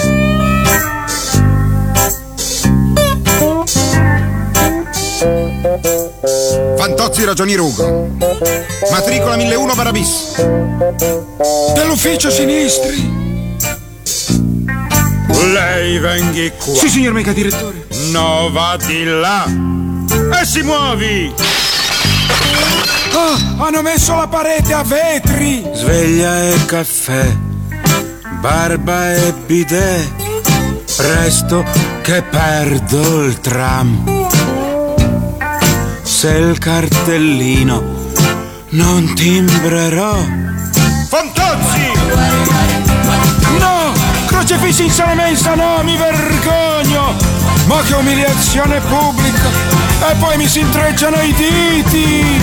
[6.78, 8.08] Fantozzi Ragioni Rugo.
[8.92, 10.36] Matricola 1001 Barabis.
[11.74, 13.29] Dell'ufficio sinistri.
[15.52, 16.74] Lei venghi qua.
[16.74, 17.88] Sì, signor mega direttore.
[18.12, 19.46] No, va di là.
[20.42, 21.34] E si muovi.
[23.12, 25.64] Ah, hanno messo la parete a vetri.
[25.74, 27.36] Sveglia e caffè,
[28.40, 30.08] barba e bidet.
[30.96, 31.64] Presto
[32.02, 34.28] che perdo il tram.
[36.02, 37.82] Se il cartellino
[38.70, 40.49] non timbrerò.
[44.40, 44.54] Fantozzi!
[44.54, 44.58] No!
[44.58, 47.16] Crocefisso Poi senza la mensa no, mi vergogno!
[47.66, 49.50] Ma che umiliazione pubblica!
[50.10, 52.38] E poi mi si intrecciano i diti!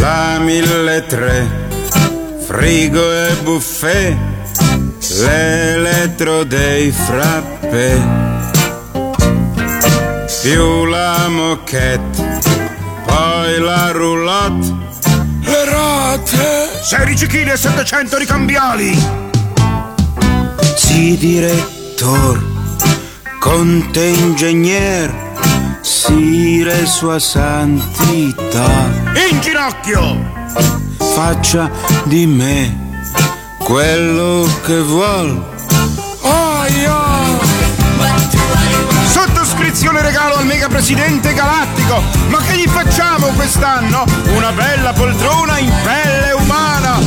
[0.00, 1.63] La mille tre,
[2.56, 4.16] frigo e buffet,
[5.18, 8.00] l'elettro dei frappè,
[10.40, 12.40] più la moquette,
[13.06, 14.72] poi la roulotte,
[15.40, 18.96] le rate, 16 kg e 700 ricambiali.
[20.76, 22.40] Sì, direttor,
[23.40, 25.12] conte ingegner,
[25.80, 28.92] sire sua santità.
[29.28, 30.42] In ginocchio!
[31.14, 31.70] Faccia
[32.04, 32.92] di me
[33.58, 35.42] quello che vuol.
[36.22, 37.02] Aia!
[39.06, 42.02] Sottoscrizione regalo al mega presidente galattico!
[42.28, 44.04] Ma che gli facciamo quest'anno?
[44.34, 46.98] Una bella poltrona in pelle umana!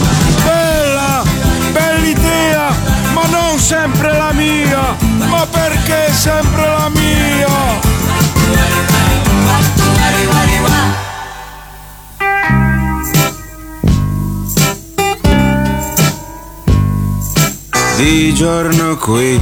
[0.44, 1.24] Bella!
[1.72, 2.70] Bella idea!
[3.14, 4.96] Ma non sempre la mia!
[5.28, 7.87] Ma perché sempre la mia?
[17.98, 19.40] Di giorno qui,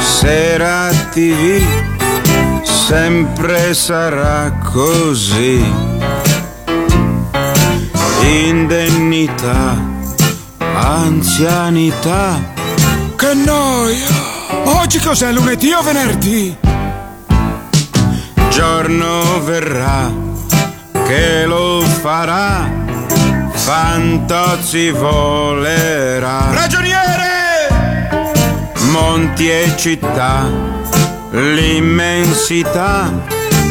[0.00, 1.62] sera TV,
[2.64, 5.64] sempre sarà così.
[8.22, 9.80] Indennità,
[10.58, 12.52] anzianità.
[13.14, 14.08] Che noia!
[14.80, 16.56] Oggi cos'è lunedì o venerdì?
[18.50, 20.12] Giorno verrà
[21.06, 22.68] che lo farà,
[23.52, 26.50] Fantozzi volerà.
[26.50, 26.85] Ragioniere!
[28.98, 30.50] Monti e città,
[31.30, 33.12] l'immensità.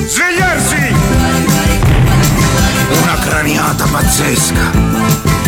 [0.05, 0.93] Svegliarsi!
[3.01, 4.71] Una craniata pazzesca.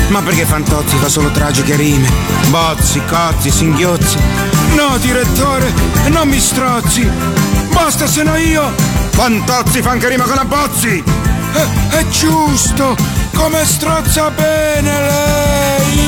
[0.08, 2.10] Ma perché Fantozzi fa solo tragiche rime?
[2.48, 4.18] Bozzi, cozzi, singhiozzi.
[4.74, 5.72] No, direttore,
[6.08, 7.08] non mi strozzi.
[7.72, 8.74] Basta se no io.
[9.12, 11.04] Fantozzi fa anche rima con abbozzi.
[11.54, 11.66] È,
[11.98, 12.98] è giusto,
[13.36, 16.08] come strozza bene lei.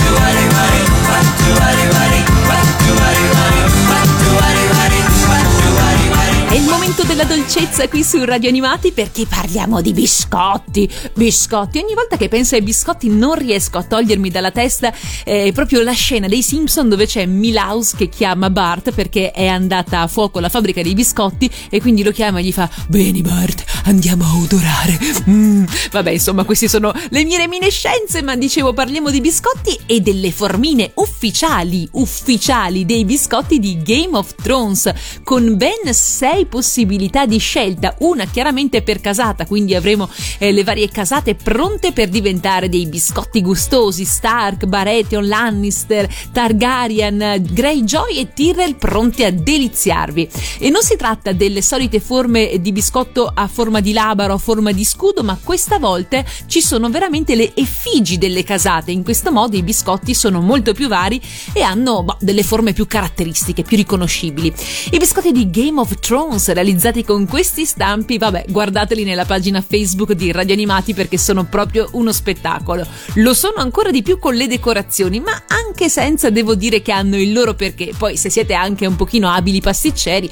[6.61, 10.87] Il momento della dolcezza qui su Radio Animati perché parliamo di biscotti.
[11.15, 11.79] Biscotti.
[11.79, 14.93] Ogni volta che penso ai biscotti non riesco a togliermi dalla testa
[15.23, 20.01] eh, proprio la scena dei Simpson dove c'è Milhouse che chiama Bart perché è andata
[20.01, 23.63] a fuoco la fabbrica dei biscotti e quindi lo chiama e gli fa Bene Bart,
[23.85, 24.99] andiamo a odorare.
[25.27, 25.65] Mm.
[25.91, 30.91] Vabbè, insomma, queste sono le mie reminiscenze, ma dicevo parliamo di biscotti e delle formine
[30.95, 34.91] ufficiali, ufficiali dei biscotti di Game of Thrones
[35.23, 40.89] con ben 6 possibilità di scelta, una chiaramente per casata, quindi avremo eh, le varie
[40.89, 49.23] casate pronte per diventare dei biscotti gustosi, Stark, Baratheon, Lannister, Targaryen, Greyjoy e Tyrell pronti
[49.23, 50.29] a deliziarvi.
[50.59, 54.73] E non si tratta delle solite forme di biscotto a forma di labaro, a forma
[54.73, 58.91] di scudo, ma questa volta ci sono veramente le effigi delle casate.
[58.91, 61.21] In questo modo i biscotti sono molto più vari
[61.53, 64.53] e hanno boh, delle forme più caratteristiche, più riconoscibili.
[64.91, 70.13] I biscotti di Game of Thrones realizzati con questi stampi, vabbè, guardateli nella pagina Facebook
[70.13, 72.85] di Radio Animati perché sono proprio uno spettacolo.
[73.15, 77.17] Lo sono ancora di più con le decorazioni, ma anche senza devo dire che hanno
[77.17, 77.93] il loro perché.
[77.97, 80.29] Poi se siete anche un pochino abili pasticceri,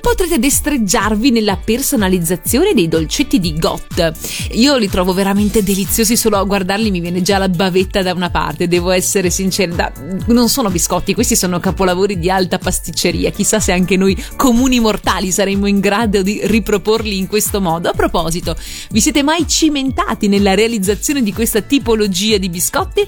[0.00, 4.12] potrete destreggiarvi nella personalizzazione dei dolcetti di Got.
[4.52, 8.30] Io li trovo veramente deliziosi, solo a guardarli mi viene già la bavetta da una
[8.30, 9.92] parte, devo essere sincera, da,
[10.26, 15.30] non sono biscotti, questi sono capolavori di alta pasticceria, chissà se anche noi comuni mortali
[15.52, 17.88] saremmo in grado di riproporli in questo modo.
[17.88, 18.56] A proposito,
[18.90, 23.06] vi siete mai cimentati nella realizzazione di questa tipologia di biscotti?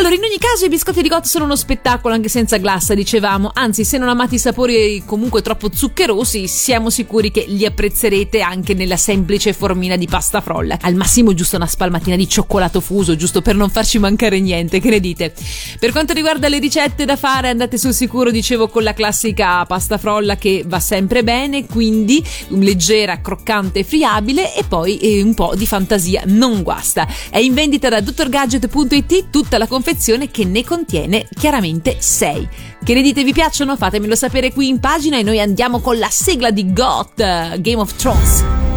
[0.00, 3.50] Allora, in ogni caso, i biscotti di Got sono uno spettacolo anche senza glassa, dicevamo.
[3.52, 8.72] Anzi, se non amate i sapori comunque troppo zuccherosi, siamo sicuri che li apprezzerete anche
[8.72, 10.78] nella semplice formina di pasta frolla.
[10.80, 14.88] Al massimo, giusto una spalmatina di cioccolato fuso, giusto per non farci mancare niente, che
[14.88, 15.34] ne dite?
[15.78, 19.98] Per quanto riguarda le ricette da fare, andate sul sicuro, dicevo, con la classica pasta
[19.98, 25.52] frolla che va sempre bene, quindi leggera, croccante e friabile, e poi eh, un po'
[25.54, 27.06] di fantasia non guasta.
[27.28, 32.48] È in vendita da drgadget.it tutta la confezione che ne contiene chiaramente 6.
[32.84, 33.76] Che ne dite, vi piacciono?
[33.76, 37.96] Fatemelo sapere qui in pagina e noi andiamo con la sigla di GOT, Game of
[37.96, 38.69] Thrones.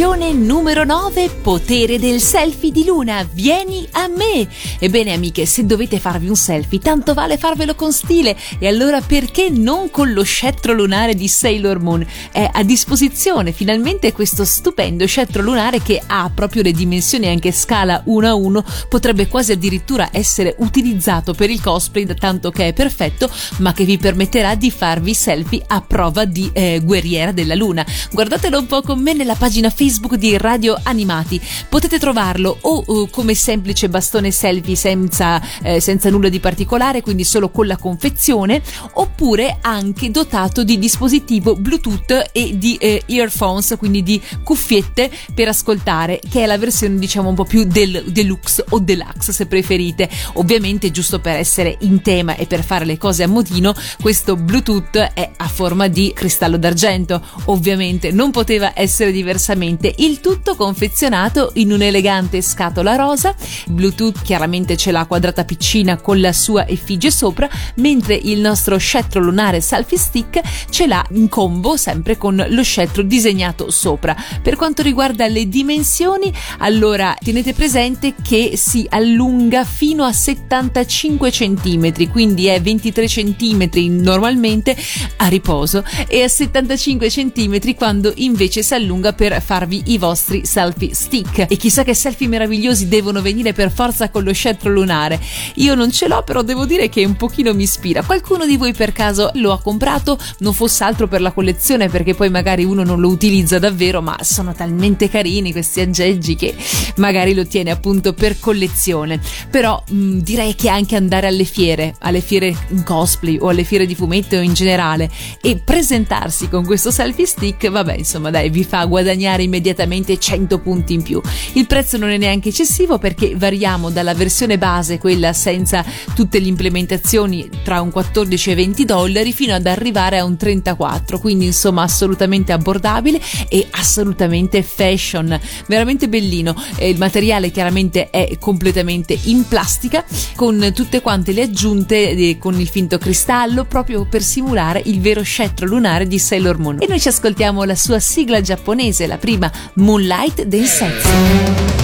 [0.00, 4.48] Posizione numero 9, potere del selfie di Luna, vieni a me!
[4.78, 9.50] Ebbene amiche, se dovete farvi un selfie, tanto vale farvelo con stile e allora perché
[9.50, 12.06] non con lo scettro lunare di Sailor Moon?
[12.32, 18.00] È a disposizione finalmente questo stupendo scettro lunare che ha proprio le dimensioni anche scala
[18.06, 23.30] 1 a 1, potrebbe quasi addirittura essere utilizzato per il cosplay tanto che è perfetto,
[23.58, 27.84] ma che vi permetterà di farvi selfie a prova di eh, guerriera della luna.
[28.10, 31.40] Guardatelo un po' con me nella pagina Facebook di Radio Animati.
[31.68, 37.24] Potete trovarlo o uh, come semplice bastone selfie senza, eh, senza nulla di particolare, quindi
[37.24, 38.62] solo con la confezione,
[38.94, 46.20] oppure anche dotato di dispositivo Bluetooth e di eh, earphones, quindi di cuffiette per ascoltare,
[46.30, 50.08] che è la versione diciamo un po' più del deluxe o deluxe se preferite.
[50.34, 54.96] Ovviamente giusto per essere in tema e per fare le cose a modino, questo Bluetooth
[54.96, 57.20] è a forma di cristallo d'argento.
[57.46, 63.34] Ovviamente non poteva essere diversamente il tutto confezionato in un'elegante scatola rosa.
[63.66, 69.20] Bluetooth chiaramente ce l'ha quadrata piccina con la sua effigie sopra, mentre il nostro scettro
[69.20, 74.16] lunare selfie stick ce l'ha in combo sempre con lo scettro disegnato sopra.
[74.42, 82.10] Per quanto riguarda le dimensioni, allora tenete presente che si allunga fino a 75 cm,
[82.10, 83.68] quindi è 23 cm
[84.02, 84.76] normalmente
[85.16, 90.94] a riposo e a 75 cm quando invece si allunga per farvi i vostri selfie
[90.94, 91.46] stick.
[91.48, 95.20] E chissà che selfie meravigliosi devono venire per forza con lo scettro lunare.
[95.56, 98.02] Io non ce l'ho, però devo dire che un pochino mi ispira.
[98.02, 100.18] Qualcuno di voi per caso lo ha comprato?
[100.38, 104.16] Non fosse altro per la collezione, perché poi magari uno non lo utilizza davvero, ma
[104.22, 106.54] sono talmente carini questi aggeggi che
[106.96, 109.20] magari lo tiene appunto per collezione.
[109.50, 113.84] Però mh, direi che anche andare alle fiere, alle fiere in cosplay o alle fiere
[113.84, 115.10] di fumetto in generale
[115.42, 120.94] e presentarsi con questo selfie stick, vabbè, insomma, dai, vi fa guadagnare immediatamente 100 punti
[120.94, 121.20] in più.
[121.54, 125.84] Il prezzo non è neanche eccessivo perché variamo dalla versione base, quella senza
[126.14, 131.18] tutte le implementazioni, tra un 14 e 20 dollari, fino ad arrivare a un 34.
[131.18, 135.38] Quindi, insomma, assolutamente abbordabile e assolutamente fashion.
[135.66, 136.54] Veramente bellino.
[136.78, 140.04] Il materiale chiaramente è completamente in plastica
[140.36, 145.22] con tutte quante le aggiunte eh, con il finto cristallo proprio per simulare il vero
[145.22, 146.76] scettro lunare di Sailor Moon.
[146.80, 149.39] E noi ci ascoltiamo la sua sigla giapponese, la prima
[149.76, 151.08] Moonlight Densetsu.
[151.08, 151.79] ご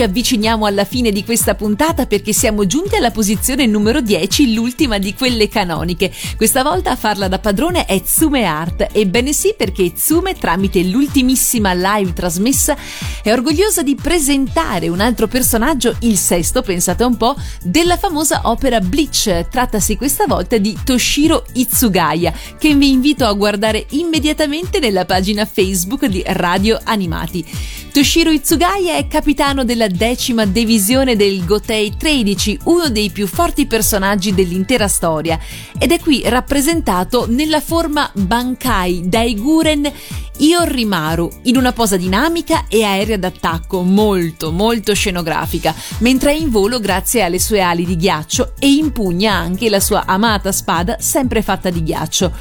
[0.00, 4.96] ci avviciniamo alla fine di questa puntata perché siamo giunti alla posizione numero 10, l'ultima
[4.96, 6.10] di quelle canoniche.
[6.38, 8.88] Questa volta a farla da padrone è Tsume Art.
[8.92, 12.74] Ebbene sì, perché Tsume, tramite l'ultimissima live trasmessa,
[13.22, 18.80] è orgogliosa di presentare un altro personaggio, il sesto, pensate un po', della famosa opera
[18.80, 19.48] Bleach.
[19.50, 26.06] Trattasi questa volta di Toshiro Itsugaya, che vi invito a guardare immediatamente nella pagina Facebook
[26.06, 27.44] di Radio Animati.
[27.92, 34.32] Toshiro Itsugaya è capitano della decima divisione del Gotei 13, uno dei più forti personaggi
[34.32, 35.36] dell'intera storia,
[35.76, 39.92] ed è qui rappresentato nella forma Bankai Daiguren
[40.36, 46.78] Iorrimaru, in una posa dinamica e aerea d'attacco molto molto scenografica, mentre è in volo
[46.78, 51.70] grazie alle sue ali di ghiaccio e impugna anche la sua amata spada sempre fatta
[51.70, 52.32] di ghiaccio.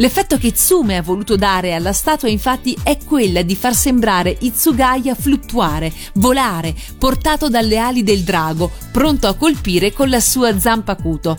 [0.00, 5.16] L'effetto che Tsume ha voluto dare alla statua infatti è quella di far sembrare Itsugaya
[5.16, 11.36] fluttuare, volare, portato dalle ali del drago, pronto a colpire con la sua zampa acuto.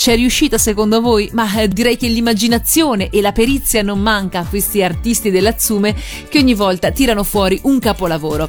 [0.00, 1.28] C'è riuscita secondo voi?
[1.34, 5.94] Ma eh, direi che l'immaginazione e la perizia non manca a questi artisti della Tsume
[6.30, 8.48] che ogni volta tirano fuori un capolavoro.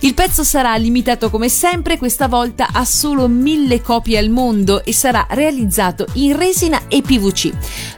[0.00, 4.92] Il pezzo sarà limitato come sempre, questa volta a solo mille copie al mondo e
[4.92, 7.50] sarà realizzato in resina e PVC.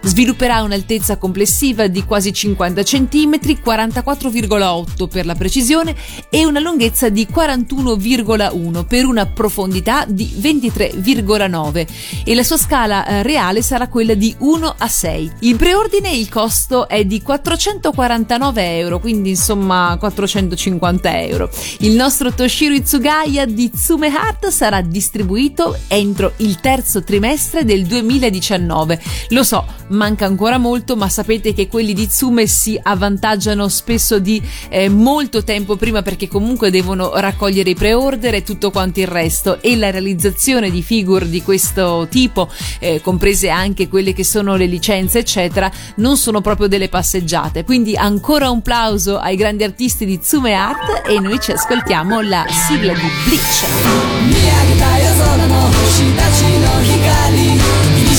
[0.03, 3.35] Svilupperà un'altezza complessiva di quasi 50 cm,
[3.65, 5.97] 44,8 per la precisione
[6.31, 11.87] e una lunghezza di 41,1 per una profondità di 23,9
[12.25, 15.33] e la sua scala scala eh, reale sarà quella di 1 a 6.
[15.41, 21.51] In preordine il costo è di 449 euro, quindi insomma 450 euro.
[21.79, 29.01] Il nostro Toshiro Itsugaya di Tsume Heart sarà distribuito entro il terzo trimestre del 2019.
[29.31, 34.43] Lo so, manca ancora molto, ma sapete che quelli di Tsume si avvantaggiano spesso di
[34.69, 39.63] eh, molto tempo prima perché comunque devono raccogliere i pre-order e tutto quanto il resto
[39.63, 42.49] e la realizzazione di figure di questo tipo
[42.80, 47.64] eh, comprese anche quelle che sono le licenze, eccetera, non sono proprio delle passeggiate.
[47.64, 52.46] Quindi ancora un plauso ai grandi artisti di Tsume Art e noi ci ascoltiamo la
[52.50, 53.66] sigla di Bleach.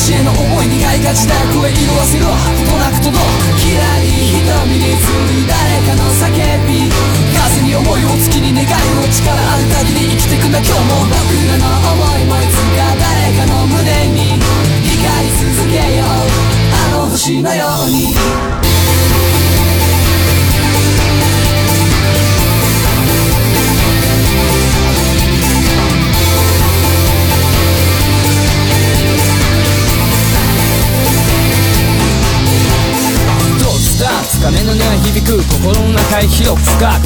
[0.09, 2.33] 古の思いにがいがちだ声色あせろと
[2.81, 3.19] なくとど
[3.61, 6.33] きらり瞳に映る誰かの叫
[6.65, 11.22] び風に思いを月に願いを力ある限り生きてくんだ今日も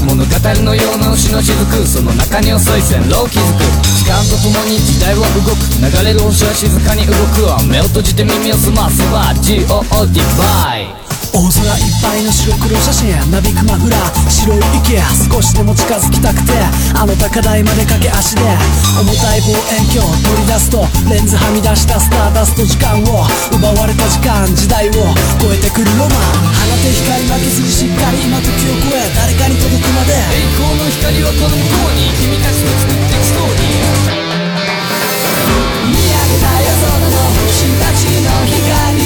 [0.05, 0.31] 物語
[0.63, 14.99] のような牛の雫その中に遅い線路を築く時間とともに時代は動く流れる星は静かに動くわ目を閉じて耳を澄ませば GOD バイ大空いっぱいの白黒写真なびくマフラー白い池
[15.31, 16.53] 少しでも近づきたくて
[16.95, 18.41] あの高台まで駆け足で
[18.99, 24.93] 重たい望遠鏡取り出すとレンズはみ出したスターダスト時間を奪われた時間時代を
[25.41, 26.47] 超えてくるロマン。
[26.57, 30.13] 放て光負けずにしっかり今時を超え誰かに届くまで。
[30.13, 34.27] 栄光の光はこの向こうに君たちと作っていくストーリー。
[35.87, 37.17] 見上げた夜空の
[37.47, 38.96] 星たちの光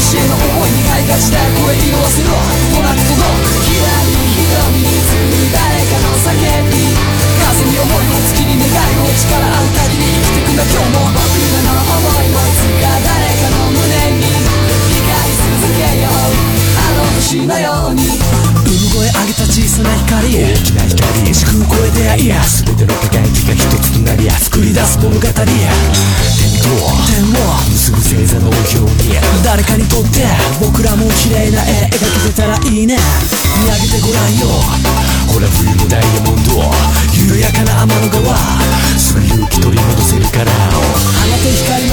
[0.00, 6.40] 古の思いに開花した声色あせろとなく届くひらり瞳に映る誰かの叫
[6.72, 6.96] び
[7.36, 9.68] 風に思いを月に願いを力ある。
[9.76, 11.20] 限り生きてくんだ今日も僕
[11.52, 14.49] らの思いもいつか誰かの胸に
[17.20, 18.08] 星のように。
[18.08, 18.16] 産
[18.96, 22.40] 声上げた小さな光大きな光時空超え出会いや。
[22.64, 25.28] 全ての輝きが一つとなり作り出す物語天を。
[27.68, 30.24] 結ぶ星座の表に誰かにとって。
[30.60, 31.92] 僕らも綺麗な絵。
[31.92, 32.96] 描けてたらいいね。
[32.96, 34.48] 見上げてごらんよ。
[35.28, 36.56] ほら冬のダイヤモンド
[37.12, 38.34] 緩やかな天の川。
[38.96, 40.50] すぐ勇気取り戻せるから。
[40.50, 40.80] 放
[41.44, 41.89] て光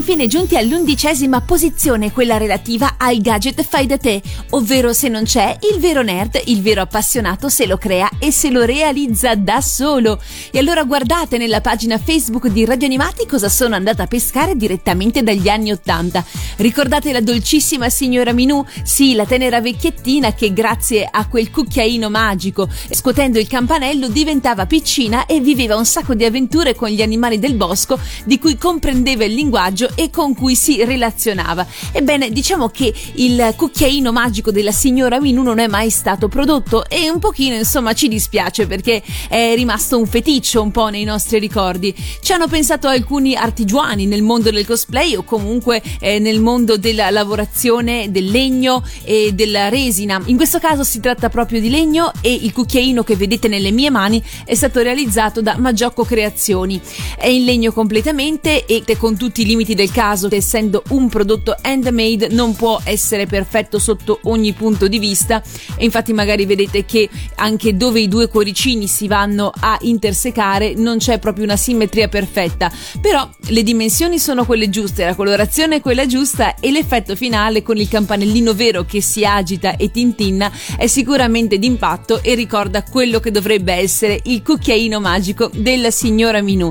[0.00, 5.58] infine giunti all'undicesima posizione, quella relativa ai gadget fai da te, ovvero se non c'è,
[5.70, 10.18] il vero nerd, il vero appassionato se lo crea e se lo realizza da solo.
[10.50, 15.22] E allora guardate nella pagina Facebook di Radio Animati cosa sono andata a pescare direttamente
[15.22, 16.24] dagli anni Ottanta.
[16.56, 18.64] Ricordate la dolcissima signora Minù?
[18.82, 25.26] Sì, la tenera vecchiettina che grazie a quel cucchiaino magico, scuotendo il campanello, diventava piccina
[25.26, 29.34] e viveva un sacco di avventure con gli animali del bosco di cui comprendeva il
[29.34, 31.66] linguaggio e con cui si relazionava.
[31.92, 37.10] Ebbene, diciamo che il cucchiaino magico della signora Minù non è mai stato prodotto e
[37.10, 41.94] un pochino, insomma, ci dispiace perché è rimasto un feticcio un po' nei nostri ricordi.
[42.20, 47.10] Ci hanno pensato alcuni artigiani nel mondo del cosplay o comunque eh, nel mondo della
[47.10, 50.20] lavorazione del legno e della resina.
[50.26, 53.90] In questo caso si tratta proprio di legno e il cucchiaino che vedete nelle mie
[53.90, 56.80] mani è stato realizzato da Maggiocco Creazioni.
[57.16, 62.28] È in legno completamente e con tutti i limiti del caso, essendo un prodotto handmade
[62.30, 65.42] non può essere perfetto sotto ogni punto di vista
[65.76, 70.98] e infatti magari vedete che anche dove i due cuoricini si vanno a intersecare non
[70.98, 76.06] c'è proprio una simmetria perfetta, però le dimensioni sono quelle giuste, la colorazione è quella
[76.06, 81.58] giusta e l'effetto finale con il campanellino vero che si agita e tintinna è sicuramente
[81.58, 86.70] d'impatto e ricorda quello che dovrebbe essere il cucchiaino magico della signora Minù.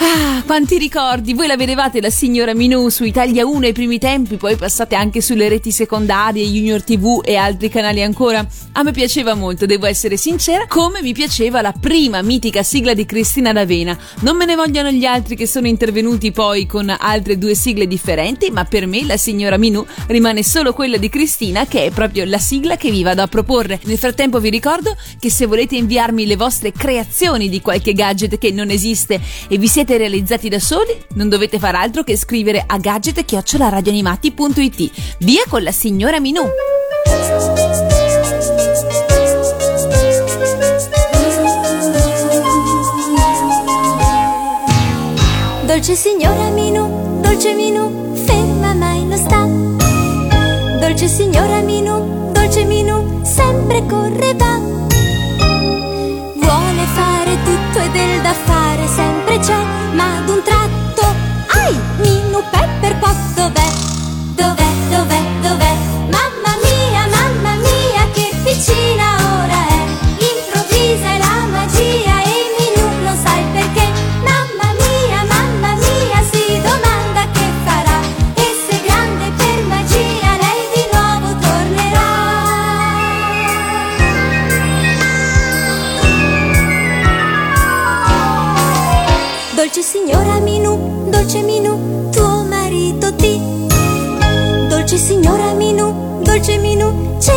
[0.00, 1.34] Ah, quanti ricordi!
[1.34, 5.22] Voi la vedevate la signora Minù su Italia 1 ai primi tempi, poi passate anche
[5.22, 8.46] sulle reti secondarie, Junior TV e altri canali ancora.
[8.72, 13.06] A me piaceva molto, devo essere sincera, come mi piaceva la prima mitica sigla di
[13.06, 13.96] Cristina D'Avena.
[14.20, 18.50] Non me ne vogliono gli altri che sono intervenuti poi con altre due sigle differenti,
[18.50, 22.38] ma per me la signora Minù rimane solo quella di Cristina, che è proprio la
[22.38, 23.80] sigla che vi vado a proporre.
[23.84, 28.52] Nel frattempo vi ricordo che se volete inviarmi le vostre creazioni di qualche gadget che
[28.52, 29.18] non esiste
[29.48, 34.90] e vi siete realizzati da soli, non dovete far altro che scrivere a gadget.radioanimati.it.
[35.20, 36.42] Via con la signora Minù!
[45.64, 49.46] Dolce signora Minù, dolce Minù, ferma mai non sta.
[50.80, 54.58] Dolce signora Minù, dolce Minù, sempre corre va.
[56.34, 59.17] Vuole fare tutto e del da fare sempre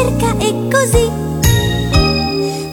[0.02, 1.12] cerca e così.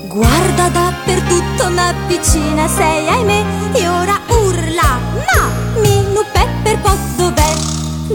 [0.07, 4.99] Guarda dappertutto, ma piccina sei, ahimè, e ora urla.
[5.15, 7.55] Ma Minù Pepper Pot dov'è,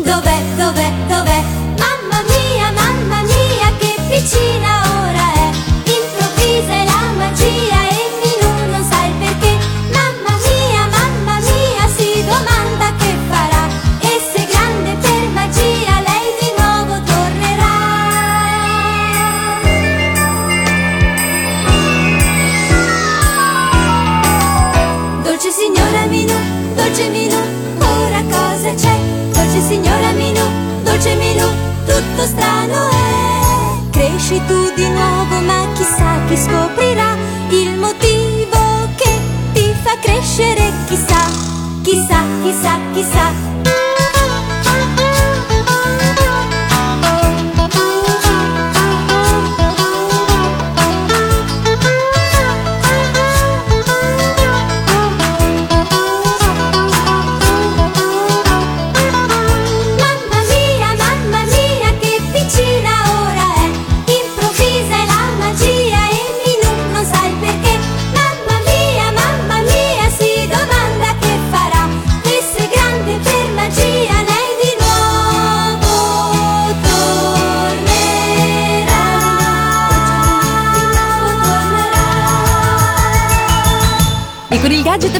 [0.04, 0.43] dov'è?
[34.40, 37.16] Di nuovo, ma chissà chi scoprirà
[37.50, 39.20] il motivo che
[39.54, 41.26] ti fa crescere, chissà,
[41.84, 43.73] chissà, chissà, chissà.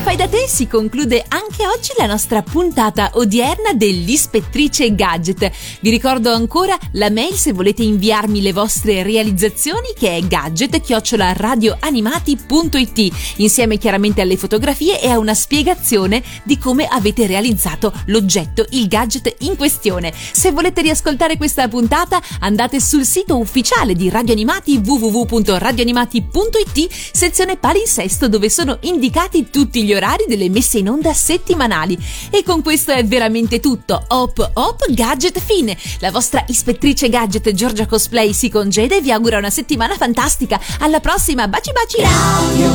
[0.04, 5.52] Fai da te si conclude anche oggi la nostra puntata odierna dell'Ispettrice Gadget.
[5.80, 13.80] Vi ricordo ancora la mail se volete inviarmi le vostre realizzazioni che è gadget-radioanimati.it insieme
[13.80, 19.56] chiaramente alle fotografie e a una spiegazione di come avete realizzato l'oggetto, il gadget in
[19.56, 20.14] questione.
[20.14, 28.30] Se volete riascoltare questa puntata andate sul sito ufficiale di Radio Animati www.radioanimati.it sezione palinsesto
[28.30, 31.98] dove sono indicati tutti gli orari delle messe in onda settimanali.
[32.30, 34.04] E con questo è veramente tutto.
[34.10, 35.78] Hop hop gadget fine.
[36.00, 40.60] La vostra ispettrice gadget Giorgia Cosplay si congeda e vi augura una settimana fantastica.
[40.80, 42.02] Alla prossima, baci baci!
[42.02, 42.74] Radio,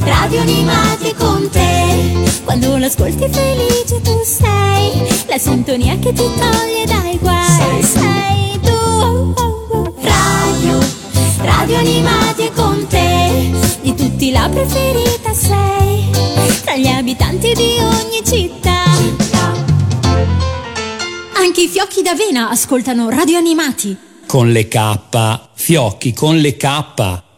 [0.00, 7.18] radio animati con te Quando l'ascolti felice tu sei La sintonia che ti toglie dai
[7.18, 9.34] guai Sei, tu
[10.00, 10.78] Radio,
[11.38, 13.50] radio animati con te
[13.82, 15.89] Di tutti la preferita sei
[16.62, 18.84] Tra gli abitanti di ogni città
[21.36, 23.96] Anche i fiocchi d'avena ascoltano radio animati.
[24.26, 24.98] Con le K,
[25.54, 27.28] fiocchi con le K.